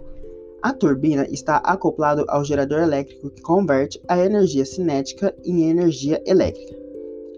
A 0.60 0.74
turbina 0.74 1.28
está 1.30 1.58
acoplada 1.58 2.26
ao 2.28 2.44
gerador 2.44 2.80
elétrico 2.80 3.30
que 3.30 3.44
converte 3.44 4.02
a 4.08 4.18
energia 4.18 4.66
cinética 4.66 5.36
em 5.46 5.70
energia 5.70 6.20
elétrica. 6.26 6.76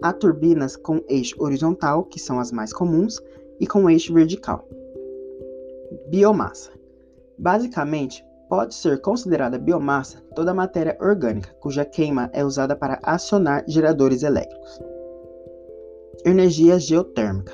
Há 0.02 0.14
turbinas 0.14 0.78
com 0.78 1.04
eixo 1.10 1.36
horizontal, 1.44 2.06
que 2.06 2.18
são 2.18 2.40
as 2.40 2.54
mais 2.54 2.72
comuns, 2.72 3.20
e 3.60 3.68
com 3.68 3.90
eixo 3.90 4.14
vertical. 4.14 4.66
Biomassa. 6.10 6.72
Basicamente, 7.38 8.24
Pode 8.50 8.74
ser 8.74 9.00
considerada 9.00 9.60
biomassa 9.60 10.18
toda 10.36 10.56
matéria 10.56 10.98
orgânica 11.00 11.54
cuja 11.60 11.86
queima 11.86 12.32
é 12.34 12.44
usada 12.44 12.76
para 12.76 13.00
acionar 13.04 13.64
geradores 13.68 14.24
elétricos. 14.24 14.80
Energia 16.26 16.80
geotérmica. 16.80 17.54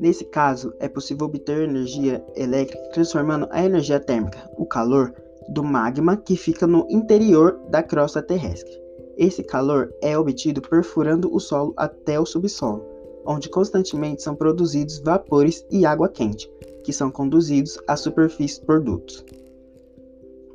Nesse 0.00 0.24
caso, 0.24 0.72
é 0.80 0.88
possível 0.88 1.26
obter 1.26 1.68
energia 1.68 2.24
elétrica 2.34 2.82
transformando 2.94 3.46
a 3.50 3.62
energia 3.62 4.00
térmica, 4.00 4.38
o 4.56 4.64
calor, 4.64 5.12
do 5.50 5.62
magma 5.62 6.16
que 6.16 6.34
fica 6.34 6.66
no 6.66 6.86
interior 6.90 7.60
da 7.68 7.82
crosta 7.82 8.22
terrestre. 8.22 8.72
Esse 9.18 9.42
calor 9.42 9.92
é 10.02 10.16
obtido 10.18 10.62
perfurando 10.62 11.32
o 11.34 11.38
solo 11.38 11.74
até 11.76 12.18
o 12.18 12.26
subsolo, 12.26 12.84
onde 13.24 13.50
constantemente 13.50 14.22
são 14.22 14.34
produzidos 14.34 14.98
vapores 14.98 15.64
e 15.70 15.84
água 15.84 16.08
quente, 16.08 16.50
que 16.82 16.92
são 16.92 17.10
conduzidos 17.10 17.78
à 17.86 17.96
superfície 17.96 18.60
por 18.62 18.80
dutos. 18.80 19.24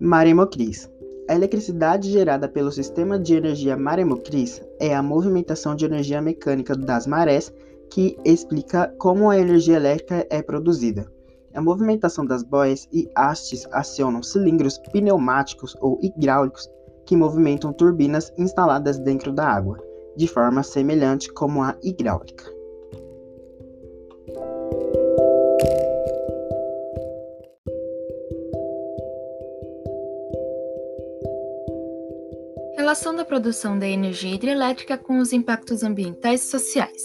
Maremotriz. 0.03 0.89
A 1.29 1.35
eletricidade 1.35 2.09
gerada 2.11 2.49
pelo 2.49 2.71
sistema 2.71 3.19
de 3.19 3.35
energia 3.35 3.77
maremotriz 3.77 4.59
é 4.79 4.95
a 4.95 5.03
movimentação 5.03 5.75
de 5.75 5.85
energia 5.85 6.19
mecânica 6.19 6.75
das 6.75 7.05
marés 7.05 7.53
que 7.91 8.17
explica 8.25 8.91
como 8.97 9.29
a 9.29 9.37
energia 9.37 9.75
elétrica 9.75 10.25
é 10.31 10.41
produzida. 10.41 11.05
A 11.53 11.61
movimentação 11.61 12.25
das 12.25 12.41
boias 12.41 12.89
e 12.91 13.07
hastes 13.15 13.67
acionam 13.71 14.23
cilindros 14.23 14.79
pneumáticos 14.91 15.77
ou 15.79 15.99
hidráulicos 16.01 16.67
que 17.05 17.15
movimentam 17.15 17.71
turbinas 17.71 18.33
instaladas 18.39 18.97
dentro 18.97 19.31
da 19.31 19.47
água, 19.47 19.77
de 20.17 20.27
forma 20.27 20.63
semelhante 20.63 21.31
como 21.31 21.61
a 21.61 21.77
hidráulica. 21.83 22.60
Relação 32.91 33.15
da 33.15 33.23
produção 33.23 33.79
da 33.79 33.87
energia 33.87 34.35
hidrelétrica 34.35 34.97
com 34.97 35.19
os 35.19 35.31
impactos 35.31 35.81
ambientais 35.81 36.43
e 36.43 36.47
sociais. 36.47 37.01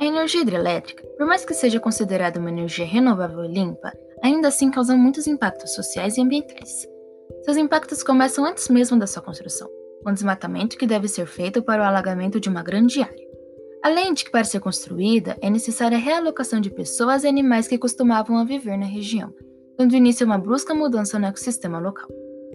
A 0.00 0.06
energia 0.06 0.40
hidrelétrica, 0.40 1.06
por 1.18 1.26
mais 1.26 1.44
que 1.44 1.52
seja 1.52 1.78
considerada 1.78 2.40
uma 2.40 2.48
energia 2.48 2.86
renovável 2.86 3.44
e 3.44 3.48
limpa, 3.48 3.92
ainda 4.24 4.48
assim 4.48 4.70
causa 4.70 4.96
muitos 4.96 5.26
impactos 5.26 5.74
sociais 5.74 6.16
e 6.16 6.22
ambientais. 6.22 6.88
Seus 7.44 7.58
impactos 7.58 8.02
começam 8.02 8.42
antes 8.46 8.70
mesmo 8.70 8.98
da 8.98 9.06
sua 9.06 9.20
construção, 9.20 9.68
com 10.02 10.14
desmatamento 10.14 10.78
que 10.78 10.86
deve 10.86 11.06
ser 11.08 11.26
feito 11.26 11.62
para 11.62 11.82
o 11.82 11.84
alagamento 11.84 12.40
de 12.40 12.48
uma 12.48 12.62
grande 12.62 13.02
área. 13.02 13.28
Além 13.84 14.14
de 14.14 14.24
que, 14.24 14.30
para 14.30 14.44
ser 14.44 14.60
construída, 14.60 15.36
é 15.42 15.50
necessária 15.50 15.98
a 15.98 16.00
realocação 16.00 16.58
de 16.58 16.70
pessoas 16.70 17.22
e 17.22 17.28
animais 17.28 17.68
que 17.68 17.76
costumavam 17.76 18.46
viver 18.46 18.78
na 18.78 18.86
região, 18.86 19.30
dando 19.76 19.94
início 19.94 20.24
a 20.24 20.26
uma 20.26 20.38
brusca 20.38 20.74
mudança 20.74 21.18
no 21.18 21.26
ecossistema 21.26 21.78
local. 21.78 22.08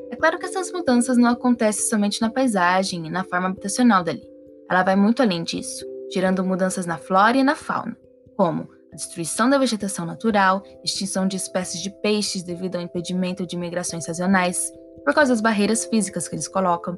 É 0.10 0.16
claro 0.16 0.40
que 0.40 0.46
essas 0.46 0.72
mudanças 0.72 1.18
não 1.18 1.30
acontecem 1.30 1.86
somente 1.86 2.22
na 2.22 2.30
paisagem 2.30 3.06
e 3.06 3.10
na 3.10 3.24
forma 3.24 3.48
habitacional 3.48 4.04
dali. 4.04 4.24
Ela 4.70 4.84
vai 4.84 4.96
muito 4.96 5.22
além 5.22 5.44
disso, 5.44 5.86
gerando 6.12 6.44
mudanças 6.44 6.86
na 6.86 6.98
flora 6.98 7.38
e 7.38 7.44
na 7.44 7.56
fauna, 7.56 7.98
como 8.36 8.70
a 8.92 8.96
destruição 8.96 9.50
da 9.50 9.58
vegetação 9.58 10.06
natural, 10.06 10.64
extinção 10.84 11.28
de 11.28 11.38
espécies 11.38 11.82
de 11.82 11.90
peixes 12.02 12.44
devido 12.44 12.76
ao 12.76 12.82
impedimento 12.82 13.46
de 13.46 13.58
migrações 13.58 14.06
sazonais, 14.06 14.72
por 15.04 15.14
causa 15.14 15.32
das 15.32 15.42
barreiras 15.42 15.86
físicas 15.86 16.28
que 16.28 16.36
eles 16.36 16.48
colocam, 16.48 16.98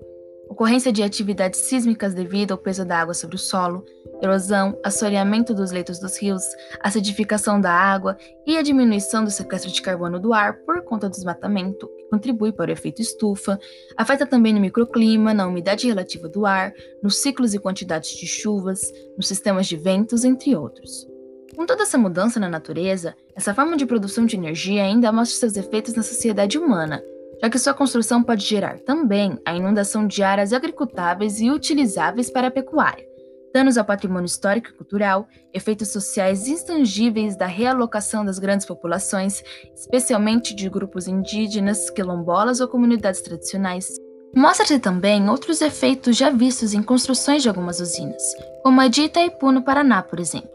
ocorrência 0.50 0.92
de 0.92 1.04
atividades 1.04 1.60
sísmicas 1.60 2.16
devido 2.16 2.52
ao 2.52 2.58
peso 2.58 2.84
da 2.84 3.00
água 3.00 3.14
sobre 3.14 3.36
o 3.36 3.40
solo, 3.40 3.86
erosão, 4.22 4.78
assoreamento 4.84 5.54
dos 5.54 5.72
leitos 5.72 6.00
dos 6.00 6.18
rios, 6.20 6.44
acidificação 6.82 7.62
da 7.62 7.72
água 7.72 8.18
e 8.46 8.58
a 8.58 8.62
diminuição 8.64 9.24
do 9.24 9.30
sequestro 9.30 9.72
de 9.72 9.82
carbono 9.82 10.20
do 10.20 10.34
ar 10.34 10.56
por 10.66 10.82
conta 10.82 11.08
do 11.08 11.14
desmatamento, 11.14 11.88
que 11.96 12.10
contribui 12.10 12.52
para 12.52 12.70
o 12.70 12.74
efeito 12.74 13.02
estufa, 13.02 13.60
afeta 13.96 14.26
também 14.26 14.52
no 14.52 14.60
microclima, 14.60 15.34
na 15.34 15.48
umidade 15.48 15.88
relativa 15.88 16.28
do 16.28 16.46
ar, 16.46 16.74
nos 17.02 17.22
ciclos 17.22 17.54
e 17.54 17.60
quantidades 17.60 18.10
de 18.18 18.26
chuvas, 18.26 18.82
nos 19.16 19.28
sistemas 19.28 19.68
de 19.68 19.78
ventos, 19.78 20.26
entre 20.26 20.56
outros. 20.56 21.08
Com 21.56 21.66
toda 21.66 21.84
essa 21.84 21.98
mudança 21.98 22.40
na 22.40 22.50
natureza, 22.50 23.16
essa 23.36 23.54
forma 23.54 23.78
de 23.78 23.86
produção 23.86 24.26
de 24.26 24.36
energia 24.36 24.84
ainda 24.84 25.12
mostra 25.12 25.38
seus 25.38 25.58
efeitos 25.58 25.94
na 25.94 26.04
sociedade 26.04 26.58
humana, 26.58 27.04
já 27.42 27.50
que 27.50 27.58
sua 27.58 27.74
construção 27.74 28.22
pode 28.22 28.46
gerar 28.46 28.80
também 28.80 29.40
a 29.46 29.56
inundação 29.56 30.06
de 30.06 30.22
áreas 30.22 30.52
agricultáveis 30.52 31.40
e 31.40 31.50
utilizáveis 31.50 32.30
para 32.30 32.48
a 32.48 32.52
pecuária, 32.52 33.06
danos 33.54 33.78
ao 33.78 33.86
patrimônio 33.86 34.26
histórico 34.26 34.70
e 34.70 34.74
cultural, 34.74 35.28
efeitos 35.54 35.90
sociais 35.90 36.48
intangíveis 36.48 37.38
da 37.38 37.46
realocação 37.46 38.26
das 38.26 38.40
grandes 38.40 38.66
populações, 38.66 39.42
especialmente 39.74 40.54
de 40.54 40.70
grupos 40.70 41.08
indígenas, 41.08 41.90
quilombolas 41.90 42.60
ou 42.60 42.68
comunidades 42.68 43.22
tradicionais. 43.22 43.88
Mostra-se 44.36 44.78
também 44.78 45.28
outros 45.28 45.62
efeitos 45.62 46.16
já 46.16 46.30
vistos 46.30 46.74
em 46.74 46.84
construções 46.84 47.42
de 47.42 47.50
algumas 47.50 47.80
usinas, 47.80 48.22
como 48.62 48.82
a 48.82 48.88
de 48.88 49.04
Itaipu 49.04 49.52
no 49.52 49.64
Paraná, 49.64 50.04
por 50.04 50.20
exemplo, 50.20 50.52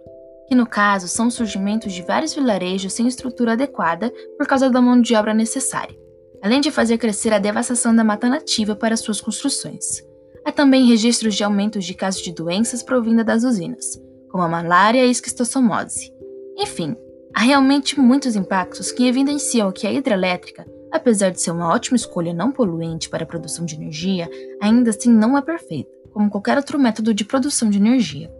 que 0.47 0.55
no 0.55 0.67
caso 0.67 1.09
são 1.09 1.27
o 1.27 1.31
surgimento 1.31 1.89
de 1.89 2.03
vários 2.03 2.35
vilarejos 2.35 2.93
sem 2.93 3.09
estrutura 3.09 3.55
adequada 3.55 4.13
por 4.37 4.47
causa 4.47 4.71
da 4.71 4.81
mão 4.81 5.01
de 5.01 5.17
obra 5.17 5.35
necessária 5.35 6.04
além 6.45 6.61
de 6.61 6.71
fazer 6.71 6.99
crescer 6.99 7.33
a 7.33 7.39
devastação 7.39 7.97
da 7.97 8.05
mata 8.05 8.29
nativa 8.29 8.77
para 8.77 8.99
suas 8.99 9.19
construções. 9.19 10.05
Há 10.45 10.53
também 10.53 10.87
registros 10.87 11.35
de 11.35 11.43
aumentos 11.43 11.87
de 11.87 11.95
casos 11.95 12.21
de 12.21 12.35
doenças 12.35 12.83
provindas 12.83 13.25
das 13.25 13.45
usinas, 13.45 13.99
como 14.29 14.45
a 14.45 14.49
malária 14.49 14.99
e 14.99 15.09
a 15.09 15.11
esquistossomose. 15.11 16.13
Enfim, 16.59 16.95
há 17.35 17.41
realmente 17.41 17.99
muitos 17.99 18.37
impactos 18.37 18.93
que 18.93 19.07
evidenciam 19.07 19.73
que 19.73 19.87
a 19.87 19.93
hidrelétrica, 19.93 20.67
apesar 20.93 21.31
de 21.31 21.41
ser 21.41 21.51
uma 21.51 21.73
ótima 21.73 21.97
escolha 21.97 22.35
não 22.35 22.53
poluente 22.53 23.09
para 23.09 23.25
a 23.25 23.27
produção 23.27 23.65
de 23.65 23.77
energia, 23.77 24.29
ainda 24.61 24.91
assim 24.91 25.11
não 25.11 25.39
é 25.39 25.41
perfeita, 25.41 25.91
como 26.13 26.29
qualquer 26.29 26.59
outro 26.59 26.79
método 26.79 27.15
de 27.15 27.25
produção 27.25 27.71
de 27.71 27.79
energia. 27.79 28.31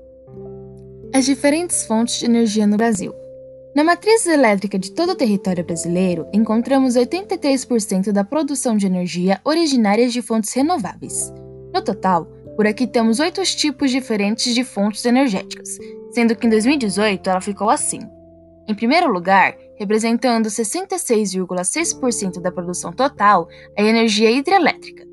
As 1.15 1.25
diferentes 1.25 1.87
fontes 1.87 2.19
de 2.19 2.27
energia 2.27 2.67
no 2.67 2.77
Brasil. 2.77 3.24
Na 3.75 3.83
matriz 3.83 4.25
elétrica 4.25 4.79
de 4.79 4.93
todo 4.93 5.11
o 5.11 5.17
território 5.17 5.65
brasileiro, 5.65 6.29
encontramos 6.33 6.95
83% 6.95 8.13
da 8.13 8.23
produção 8.23 8.77
de 8.77 8.87
energia 8.87 9.41
originárias 9.43 10.13
de 10.13 10.23
fontes 10.23 10.53
renováveis. 10.53 11.33
No 11.75 11.83
total, 11.83 12.25
por 12.55 12.69
aqui 12.69 12.87
temos 12.87 13.19
oito 13.19 13.43
tipos 13.43 13.91
diferentes 13.91 14.55
de 14.55 14.63
fontes 14.63 15.05
energéticas, 15.05 15.77
sendo 16.13 16.37
que 16.37 16.47
em 16.47 16.51
2018 16.51 17.29
ela 17.29 17.41
ficou 17.41 17.69
assim. 17.69 17.99
Em 18.69 18.77
primeiro 18.77 19.13
lugar, 19.13 19.57
representando 19.77 20.47
66,6% 20.47 22.41
da 22.41 22.53
produção 22.53 22.93
total, 22.93 23.49
a 23.77 23.83
energia 23.83 24.31
hidrelétrica. 24.31 25.05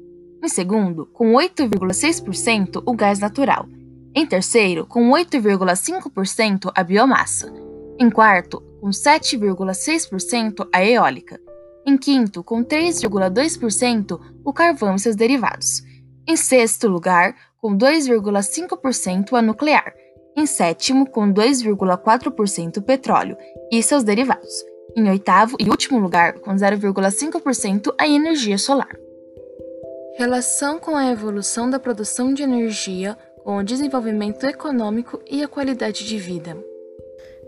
Em 0.44 0.48
segundo, 0.48 1.08
com 1.08 1.34
8,6% 1.34 2.84
o 2.86 2.94
gás 2.94 3.18
natural. 3.18 3.66
Em 4.14 4.24
terceiro, 4.24 4.86
com 4.86 5.10
8,5% 5.10 6.72
a 6.76 6.84
biomassa. 6.84 7.71
Em 8.02 8.10
quarto, 8.10 8.60
com 8.82 8.90
7,6% 8.90 10.68
a 10.74 10.84
eólica. 10.84 11.40
Em 11.86 11.96
quinto, 11.96 12.44
com 12.44 12.64
3,2% 12.64 14.20
o 14.44 14.52
carvão 14.52 14.96
e 14.96 15.00
seus 15.00 15.16
derivados. 15.16 15.84
Em 16.28 16.36
sexto 16.36 16.88
lugar, 16.88 17.36
com 17.60 17.78
2,5% 17.78 19.38
a 19.38 19.42
nuclear. 19.44 19.94
Em 20.36 20.48
sétimo, 20.48 21.08
com 21.08 21.32
2,4% 21.32 22.78
o 22.78 22.82
petróleo 22.82 23.38
e 23.72 23.84
seus 23.84 24.04
derivados. 24.04 24.66
Em 24.98 25.08
oitavo 25.08 25.56
e 25.60 25.70
último 25.70 26.00
lugar, 26.00 26.40
com 26.40 26.56
0,5% 26.56 27.94
a 28.00 28.08
energia 28.08 28.58
solar. 28.58 28.98
Relação 30.18 30.80
com 30.80 30.96
a 30.96 31.12
evolução 31.12 31.70
da 31.70 31.80
produção 31.80 32.34
de 32.34 32.42
energia 32.42 33.16
com 33.44 33.58
o 33.58 33.64
desenvolvimento 33.64 34.44
econômico 34.48 35.22
e 35.30 35.44
a 35.44 35.48
qualidade 35.48 36.04
de 36.04 36.18
vida. 36.18 36.71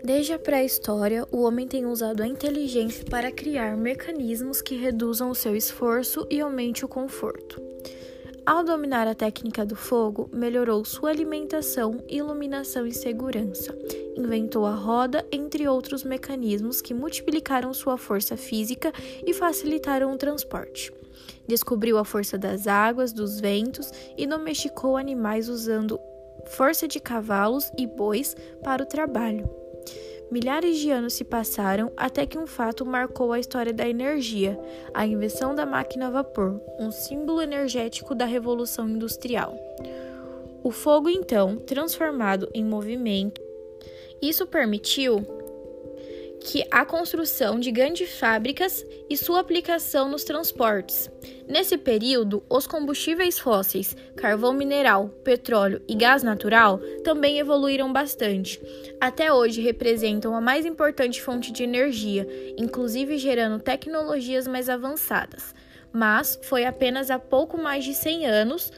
Desde 0.04 0.34
a 0.34 0.38
pré-história, 0.38 1.26
o 1.32 1.40
homem 1.40 1.66
tem 1.66 1.86
usado 1.86 2.22
a 2.22 2.26
inteligência 2.26 3.02
para 3.06 3.32
criar 3.32 3.74
mecanismos 3.74 4.60
que 4.60 4.76
reduzam 4.76 5.30
o 5.30 5.34
seu 5.34 5.56
esforço 5.56 6.26
e 6.28 6.42
aumente 6.42 6.84
o 6.84 6.88
conforto. 6.88 7.58
Ao 8.44 8.62
dominar 8.62 9.08
a 9.08 9.14
técnica 9.14 9.64
do 9.64 9.74
fogo, 9.74 10.28
melhorou 10.30 10.84
sua 10.84 11.08
alimentação, 11.08 12.04
iluminação 12.06 12.86
e 12.86 12.92
segurança. 12.92 13.74
Inventou 14.14 14.66
a 14.66 14.74
roda, 14.74 15.26
entre 15.32 15.66
outros 15.66 16.04
mecanismos 16.04 16.82
que 16.82 16.92
multiplicaram 16.92 17.72
sua 17.72 17.96
força 17.96 18.36
física 18.36 18.92
e 19.26 19.32
facilitaram 19.32 20.12
o 20.12 20.18
transporte. 20.18 20.92
Descobriu 21.48 21.96
a 21.96 22.04
força 22.04 22.36
das 22.36 22.66
águas, 22.66 23.10
dos 23.10 23.40
ventos 23.40 23.90
e 24.18 24.26
domesticou 24.26 24.98
animais 24.98 25.48
usando 25.48 25.98
força 26.48 26.86
de 26.86 27.00
cavalos 27.00 27.72
e 27.78 27.86
bois 27.86 28.36
para 28.62 28.82
o 28.82 28.86
trabalho. 28.86 29.63
Milhares 30.34 30.78
de 30.78 30.90
anos 30.90 31.12
se 31.12 31.22
passaram 31.22 31.92
até 31.96 32.26
que 32.26 32.36
um 32.36 32.44
fato 32.44 32.84
marcou 32.84 33.32
a 33.32 33.38
história 33.38 33.72
da 33.72 33.88
energia: 33.88 34.58
a 34.92 35.06
invenção 35.06 35.54
da 35.54 35.64
máquina 35.64 36.08
a 36.08 36.10
vapor, 36.10 36.60
um 36.76 36.90
símbolo 36.90 37.40
energético 37.40 38.16
da 38.16 38.24
Revolução 38.24 38.88
Industrial. 38.88 39.56
O 40.60 40.72
fogo, 40.72 41.08
então, 41.08 41.54
transformado 41.54 42.50
em 42.52 42.64
movimento, 42.64 43.40
isso 44.20 44.44
permitiu 44.44 45.24
que 46.40 46.66
a 46.68 46.84
construção 46.84 47.60
de 47.60 47.70
grandes 47.70 48.18
fábricas 48.18 48.84
e 49.08 49.16
sua 49.16 49.38
aplicação 49.38 50.08
nos 50.08 50.24
transportes. 50.24 51.08
Nesse 51.46 51.76
período, 51.76 52.42
os 52.48 52.66
combustíveis 52.66 53.38
fósseis, 53.38 53.94
carvão 54.16 54.52
mineral, 54.52 55.08
petróleo 55.22 55.82
e 55.86 55.94
gás 55.94 56.22
natural 56.22 56.78
também 57.02 57.38
evoluíram 57.38 57.92
bastante. 57.92 58.60
Até 59.00 59.32
hoje 59.32 59.60
representam 59.60 60.34
a 60.34 60.40
mais 60.40 60.64
importante 60.64 61.20
fonte 61.20 61.52
de 61.52 61.62
energia, 61.62 62.26
inclusive 62.56 63.18
gerando 63.18 63.62
tecnologias 63.62 64.46
mais 64.46 64.70
avançadas. 64.70 65.54
Mas 65.92 66.38
foi 66.42 66.64
apenas 66.64 67.10
há 67.10 67.18
pouco 67.18 67.58
mais 67.58 67.84
de 67.84 67.94
100 67.94 68.26
anos 68.26 68.72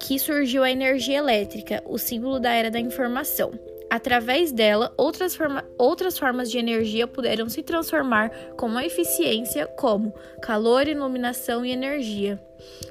que 0.00 0.18
surgiu 0.18 0.62
a 0.62 0.70
energia 0.70 1.18
elétrica, 1.18 1.82
o 1.86 1.98
símbolo 1.98 2.40
da 2.40 2.52
era 2.52 2.70
da 2.70 2.80
informação. 2.80 3.52
Através 3.88 4.50
dela, 4.50 4.92
outras, 4.96 5.36
forma 5.36 5.64
outras 5.78 6.18
formas 6.18 6.50
de 6.50 6.58
energia 6.58 7.06
puderam 7.06 7.48
se 7.48 7.62
transformar 7.62 8.30
com 8.56 8.66
uma 8.66 8.84
eficiência 8.84 9.66
como 9.66 10.12
calor, 10.42 10.88
iluminação 10.88 11.64
e 11.64 11.70
energia. 11.70 12.40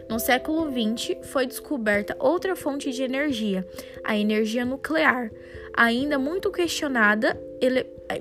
No 0.10 0.20
século 0.20 0.72
XX, 0.72 1.18
foi 1.24 1.46
descoberta 1.46 2.16
outra 2.20 2.56
fonte 2.56 2.92
de 2.92 3.04
energia, 3.04 3.68
a 4.04 4.18
energia 4.18 4.64
nuclear, 4.64 5.32
ainda 5.76 6.18
muito 6.18 6.50
questionada, 6.50 7.38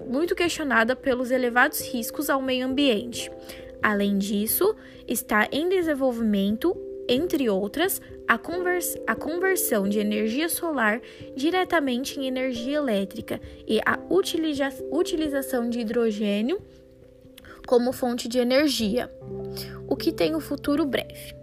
muito 0.06 0.34
questionada 0.34 0.96
pelos 0.96 1.30
elevados 1.30 1.80
riscos 1.80 2.28
ao 2.28 2.42
meio 2.42 2.66
ambiente. 2.66 3.30
Além 3.80 4.18
disso, 4.18 4.74
está 5.06 5.46
em 5.52 5.68
desenvolvimento 5.68 6.74
entre 7.08 7.48
outras, 7.48 8.00
a, 8.26 8.38
convers 8.38 8.96
a, 9.06 9.14
conversão 9.14 9.88
de 9.88 9.98
energia 9.98 10.48
solar 10.48 11.00
diretamente 11.36 12.18
em 12.18 12.26
energia 12.26 12.76
elétrica 12.76 13.40
e 13.66 13.80
a 13.84 13.98
utiliza 14.10 14.68
utilização 14.90 15.68
de 15.68 15.80
hidrogênio 15.80 16.60
como 17.66 17.92
fonte 17.92 18.28
de 18.28 18.38
energia, 18.38 19.10
o 19.88 19.96
que 19.96 20.12
tem 20.12 20.34
um 20.34 20.40
futuro 20.40 20.84
breve. 20.84 21.34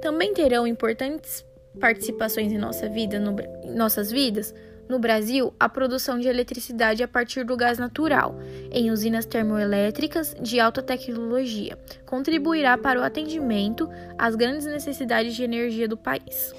Também 0.00 0.32
terão 0.32 0.66
importantes 0.66 1.44
participações 1.80 2.52
em 2.52 2.58
nossa 2.58 2.88
vida, 2.88 3.18
no, 3.18 3.36
em 3.64 3.74
nossas 3.74 4.10
vidas 4.10 4.54
no 4.88 4.98
Brasil, 4.98 5.52
a 5.58 5.68
produção 5.68 6.18
de 6.18 6.28
eletricidade 6.28 7.02
a 7.02 7.08
partir 7.08 7.44
do 7.44 7.56
gás 7.56 7.78
natural, 7.78 8.36
em 8.70 8.90
usinas 8.90 9.26
termoelétricas 9.26 10.34
de 10.40 10.60
alta 10.60 10.82
tecnologia, 10.82 11.78
contribuirá 12.04 12.78
para 12.78 13.00
o 13.00 13.02
atendimento 13.02 13.88
às 14.16 14.36
grandes 14.36 14.66
necessidades 14.66 15.34
de 15.34 15.42
energia 15.42 15.88
do 15.88 15.96
país. 15.96 16.54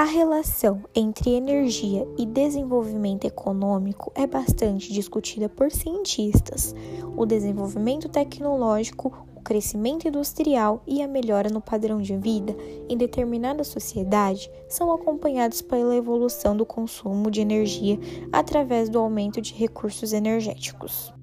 A 0.00 0.04
relação 0.04 0.84
entre 0.94 1.30
energia 1.30 2.06
e 2.16 2.24
desenvolvimento 2.24 3.24
econômico 3.24 4.12
é 4.14 4.28
bastante 4.28 4.92
discutida 4.92 5.48
por 5.48 5.72
cientistas. 5.72 6.72
O 7.16 7.26
desenvolvimento 7.26 8.08
tecnológico, 8.08 9.26
crescimento 9.48 10.06
industrial 10.06 10.82
e 10.86 11.00
a 11.00 11.08
melhora 11.08 11.48
no 11.48 11.58
padrão 11.58 12.02
de 12.02 12.14
vida 12.18 12.54
em 12.86 12.98
determinada 12.98 13.64
sociedade 13.64 14.50
são 14.68 14.92
acompanhados 14.92 15.62
pela 15.62 15.96
evolução 15.96 16.54
do 16.54 16.66
consumo 16.66 17.30
de 17.30 17.40
energia 17.40 17.98
através 18.30 18.90
do 18.90 18.98
aumento 18.98 19.40
de 19.40 19.54
recursos 19.54 20.12
energéticos. 20.12 21.14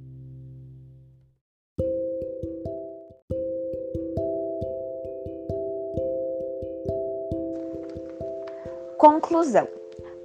Conclusão. 8.98 9.68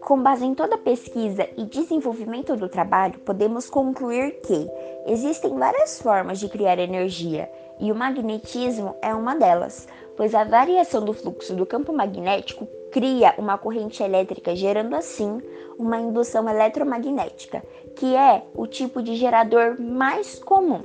Com 0.01 0.23
base 0.23 0.47
em 0.47 0.55
toda 0.55 0.77
a 0.77 0.79
pesquisa 0.79 1.47
e 1.55 1.67
desenvolvimento 1.67 2.57
do 2.57 2.67
trabalho, 2.67 3.21
podemos 3.21 3.69
concluir 3.69 4.41
que 4.41 4.67
existem 5.07 5.55
várias 5.55 6.01
formas 6.01 6.41
de 6.41 6.49
criar 6.49 6.79
energia 6.79 7.51
e 7.81 7.91
o 7.91 7.95
magnetismo 7.95 8.95
é 9.01 9.15
uma 9.15 9.35
delas, 9.35 9.89
pois 10.17 10.35
a 10.35 10.45
variação 10.45 11.05
do 11.05 11.15
fluxo 11.15 11.55
do 11.55 11.65
campo 11.65 11.93
magnético 11.93 12.69
cria 12.93 13.35
uma 13.39 13.57
corrente 13.57 14.03
elétrica, 14.03 14.55
gerando 14.55 14.95
assim 14.95 15.41
uma 15.79 15.99
indução 15.99 16.49
eletromagnética, 16.49 17.63
que 17.97 18.15
é 18.15 18.43
o 18.55 18.67
tipo 18.67 19.03
de 19.03 19.17
gerador 19.17 19.81
mais 19.81 20.39
comum. 20.39 20.83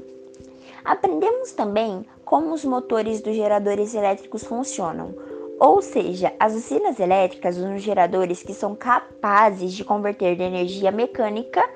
Aprendemos 0.83 1.51
também 1.51 2.05
como 2.23 2.53
os 2.53 2.63
motores 2.63 3.21
dos 3.21 3.35
geradores 3.35 3.93
elétricos 3.93 4.43
funcionam, 4.43 5.13
ou 5.59 5.81
seja, 5.81 6.33
as 6.39 6.53
usinas 6.53 6.99
elétricas 6.99 7.57
usam 7.57 7.77
geradores 7.77 8.43
que 8.43 8.53
são 8.53 8.75
capazes 8.75 9.73
de 9.73 9.83
converter 9.83 10.35
de 10.35 10.43
energia 10.43 10.91
mecânica, 10.91 11.67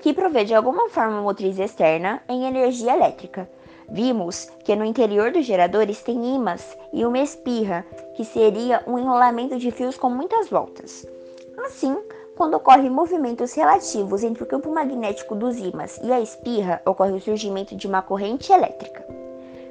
que 0.00 0.12
provê 0.12 0.44
de 0.44 0.54
alguma 0.54 0.88
forma 0.88 1.22
motriz 1.22 1.58
externa, 1.58 2.22
em 2.28 2.44
energia 2.44 2.94
elétrica. 2.94 3.48
Vimos 3.90 4.48
que 4.64 4.76
no 4.76 4.84
interior 4.84 5.32
dos 5.32 5.46
geradores 5.46 6.02
tem 6.02 6.34
ímãs 6.34 6.76
e 6.92 7.04
uma 7.04 7.18
espirra, 7.18 7.86
que 8.14 8.24
seria 8.24 8.82
um 8.86 8.98
enrolamento 8.98 9.58
de 9.58 9.70
fios 9.70 9.96
com 9.96 10.10
muitas 10.10 10.48
voltas. 10.50 11.06
Assim, 11.64 11.96
quando 12.36 12.54
ocorrem 12.54 12.90
movimentos 12.90 13.54
relativos 13.54 14.22
entre 14.22 14.42
o 14.42 14.46
campo 14.46 14.70
magnético 14.70 15.34
dos 15.34 15.56
ímãs 15.56 15.98
e 16.04 16.12
a 16.12 16.20
espirra, 16.20 16.82
ocorre 16.84 17.12
o 17.12 17.20
surgimento 17.20 17.74
de 17.74 17.86
uma 17.86 18.02
corrente 18.02 18.52
elétrica. 18.52 19.04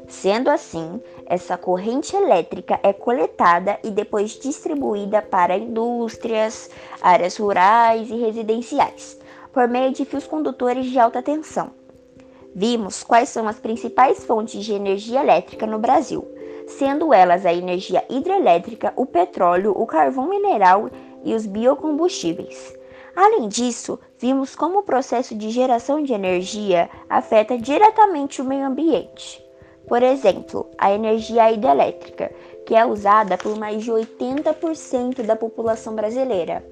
Sendo 0.08 0.50
assim, 0.50 1.02
essa 1.26 1.58
corrente 1.58 2.16
elétrica 2.16 2.80
é 2.82 2.94
coletada 2.94 3.78
e 3.84 3.92
depois 3.92 4.32
distribuída 4.32 5.22
para 5.22 5.58
indústrias, 5.58 6.70
áreas 7.02 7.38
rurais 7.38 8.10
e 8.10 8.16
residenciais, 8.16 9.18
por 9.54 9.68
meio 9.68 9.92
de 9.92 10.06
fios 10.06 10.26
condutores 10.26 10.88
de 10.88 10.98
alta 10.98 11.22
tensão. 11.22 11.72
Vimos 12.56 13.04
quais 13.04 13.30
são 13.30 13.48
as 13.48 13.60
principais 13.60 14.26
fontes 14.26 14.64
de 14.64 14.74
energia 14.74 15.22
elétrica 15.22 15.68
no 15.68 15.80
Brasil, 15.80 16.28
sendo 16.68 17.14
elas 17.14 17.46
a 17.46 17.54
energia 17.54 18.04
hidrelétrica, 18.10 18.94
o 18.96 19.06
petróleo, 19.06 19.74
o 19.76 19.86
carvão 19.86 20.28
mineral 20.28 20.90
e 21.24 21.34
os 21.34 21.46
biocombustíveis. 21.46 22.76
Além 23.16 23.48
disso, 23.48 24.00
vimos 24.20 24.56
como 24.56 24.80
o 24.80 24.84
processo 24.84 25.34
de 25.34 25.50
geração 25.50 26.04
de 26.04 26.14
energia 26.14 26.90
afeta 27.10 27.58
diretamente 27.58 28.42
o 28.42 28.46
meio 28.46 28.66
ambiente. 28.66 29.44
Por 29.88 30.04
exemplo, 30.04 30.70
a 30.78 30.92
energia 30.92 31.52
hidrelétrica, 31.52 32.32
que 32.66 32.76
é 32.76 32.86
usada 32.86 33.38
por 33.38 33.58
mais 33.58 33.84
de 33.84 33.92
80% 33.92 35.24
da 35.24 35.36
população 35.36 35.96
brasileira, 35.96 36.64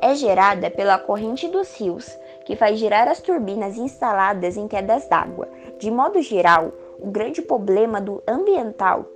é 0.00 0.14
gerada 0.14 0.70
pela 0.70 0.98
corrente 0.98 1.48
dos 1.48 1.74
rios, 1.74 2.08
que 2.44 2.56
faz 2.56 2.78
girar 2.78 3.08
as 3.08 3.20
turbinas 3.20 3.76
instaladas 3.76 4.56
em 4.56 4.66
quedas 4.66 5.08
d'água. 5.08 5.48
De 5.78 5.90
modo 5.90 6.20
geral, 6.20 6.72
o 6.98 7.10
grande 7.10 7.42
problema 7.42 8.00
do 8.00 8.22
ambiental 8.26 9.06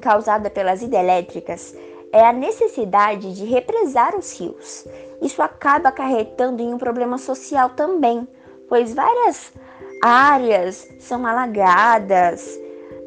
causada 0.00 0.50
pelas 0.50 0.82
hidrelétricas 0.82 1.74
é 2.12 2.24
a 2.24 2.32
necessidade 2.32 3.34
de 3.34 3.44
represar 3.44 4.16
os 4.16 4.38
rios. 4.38 4.86
Isso 5.20 5.42
acaba 5.42 5.88
acarretando 5.88 6.62
em 6.62 6.72
um 6.72 6.78
problema 6.78 7.18
social 7.18 7.70
também, 7.70 8.28
pois 8.68 8.94
várias 8.94 9.52
áreas 10.02 10.86
são 11.00 11.26
alagadas, 11.26 12.58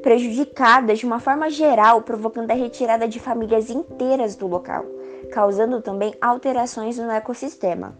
prejudicadas 0.01 0.99
de 0.99 1.05
uma 1.05 1.19
forma 1.19 1.49
geral, 1.49 2.01
provocando 2.01 2.51
a 2.51 2.55
retirada 2.55 3.07
de 3.07 3.19
famílias 3.19 3.69
inteiras 3.69 4.35
do 4.35 4.47
local, 4.47 4.85
causando 5.31 5.81
também 5.81 6.13
alterações 6.19 6.97
no 6.97 7.11
ecossistema. 7.11 7.97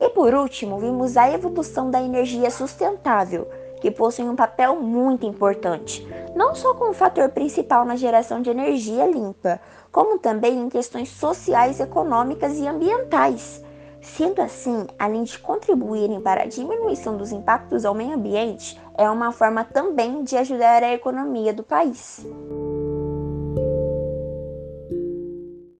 E 0.00 0.08
por 0.10 0.34
último, 0.34 0.78
vimos 0.78 1.16
a 1.16 1.30
evolução 1.30 1.90
da 1.90 2.02
energia 2.02 2.50
sustentável, 2.50 3.48
que 3.80 3.90
possui 3.90 4.24
um 4.24 4.34
papel 4.34 4.76
muito 4.76 5.26
importante, 5.26 6.06
não 6.34 6.54
só 6.54 6.74
como 6.74 6.94
fator 6.94 7.28
principal 7.28 7.84
na 7.84 7.96
geração 7.96 8.40
de 8.40 8.50
energia 8.50 9.06
limpa, 9.06 9.60
como 9.92 10.18
também 10.18 10.58
em 10.58 10.68
questões 10.68 11.10
sociais, 11.10 11.80
econômicas 11.80 12.58
e 12.58 12.66
ambientais. 12.66 13.62
Sendo 14.00 14.42
assim, 14.42 14.86
além 14.98 15.22
de 15.22 15.38
contribuírem 15.38 16.20
para 16.20 16.42
a 16.42 16.46
diminuição 16.46 17.16
dos 17.16 17.32
impactos 17.32 17.84
ao 17.84 17.94
meio 17.94 18.14
ambiente, 18.14 18.80
é 18.96 19.08
uma 19.08 19.32
forma 19.32 19.64
também 19.64 20.22
de 20.22 20.36
ajudar 20.36 20.82
a 20.82 20.92
economia 20.92 21.52
do 21.54 21.62
país. 21.62 22.26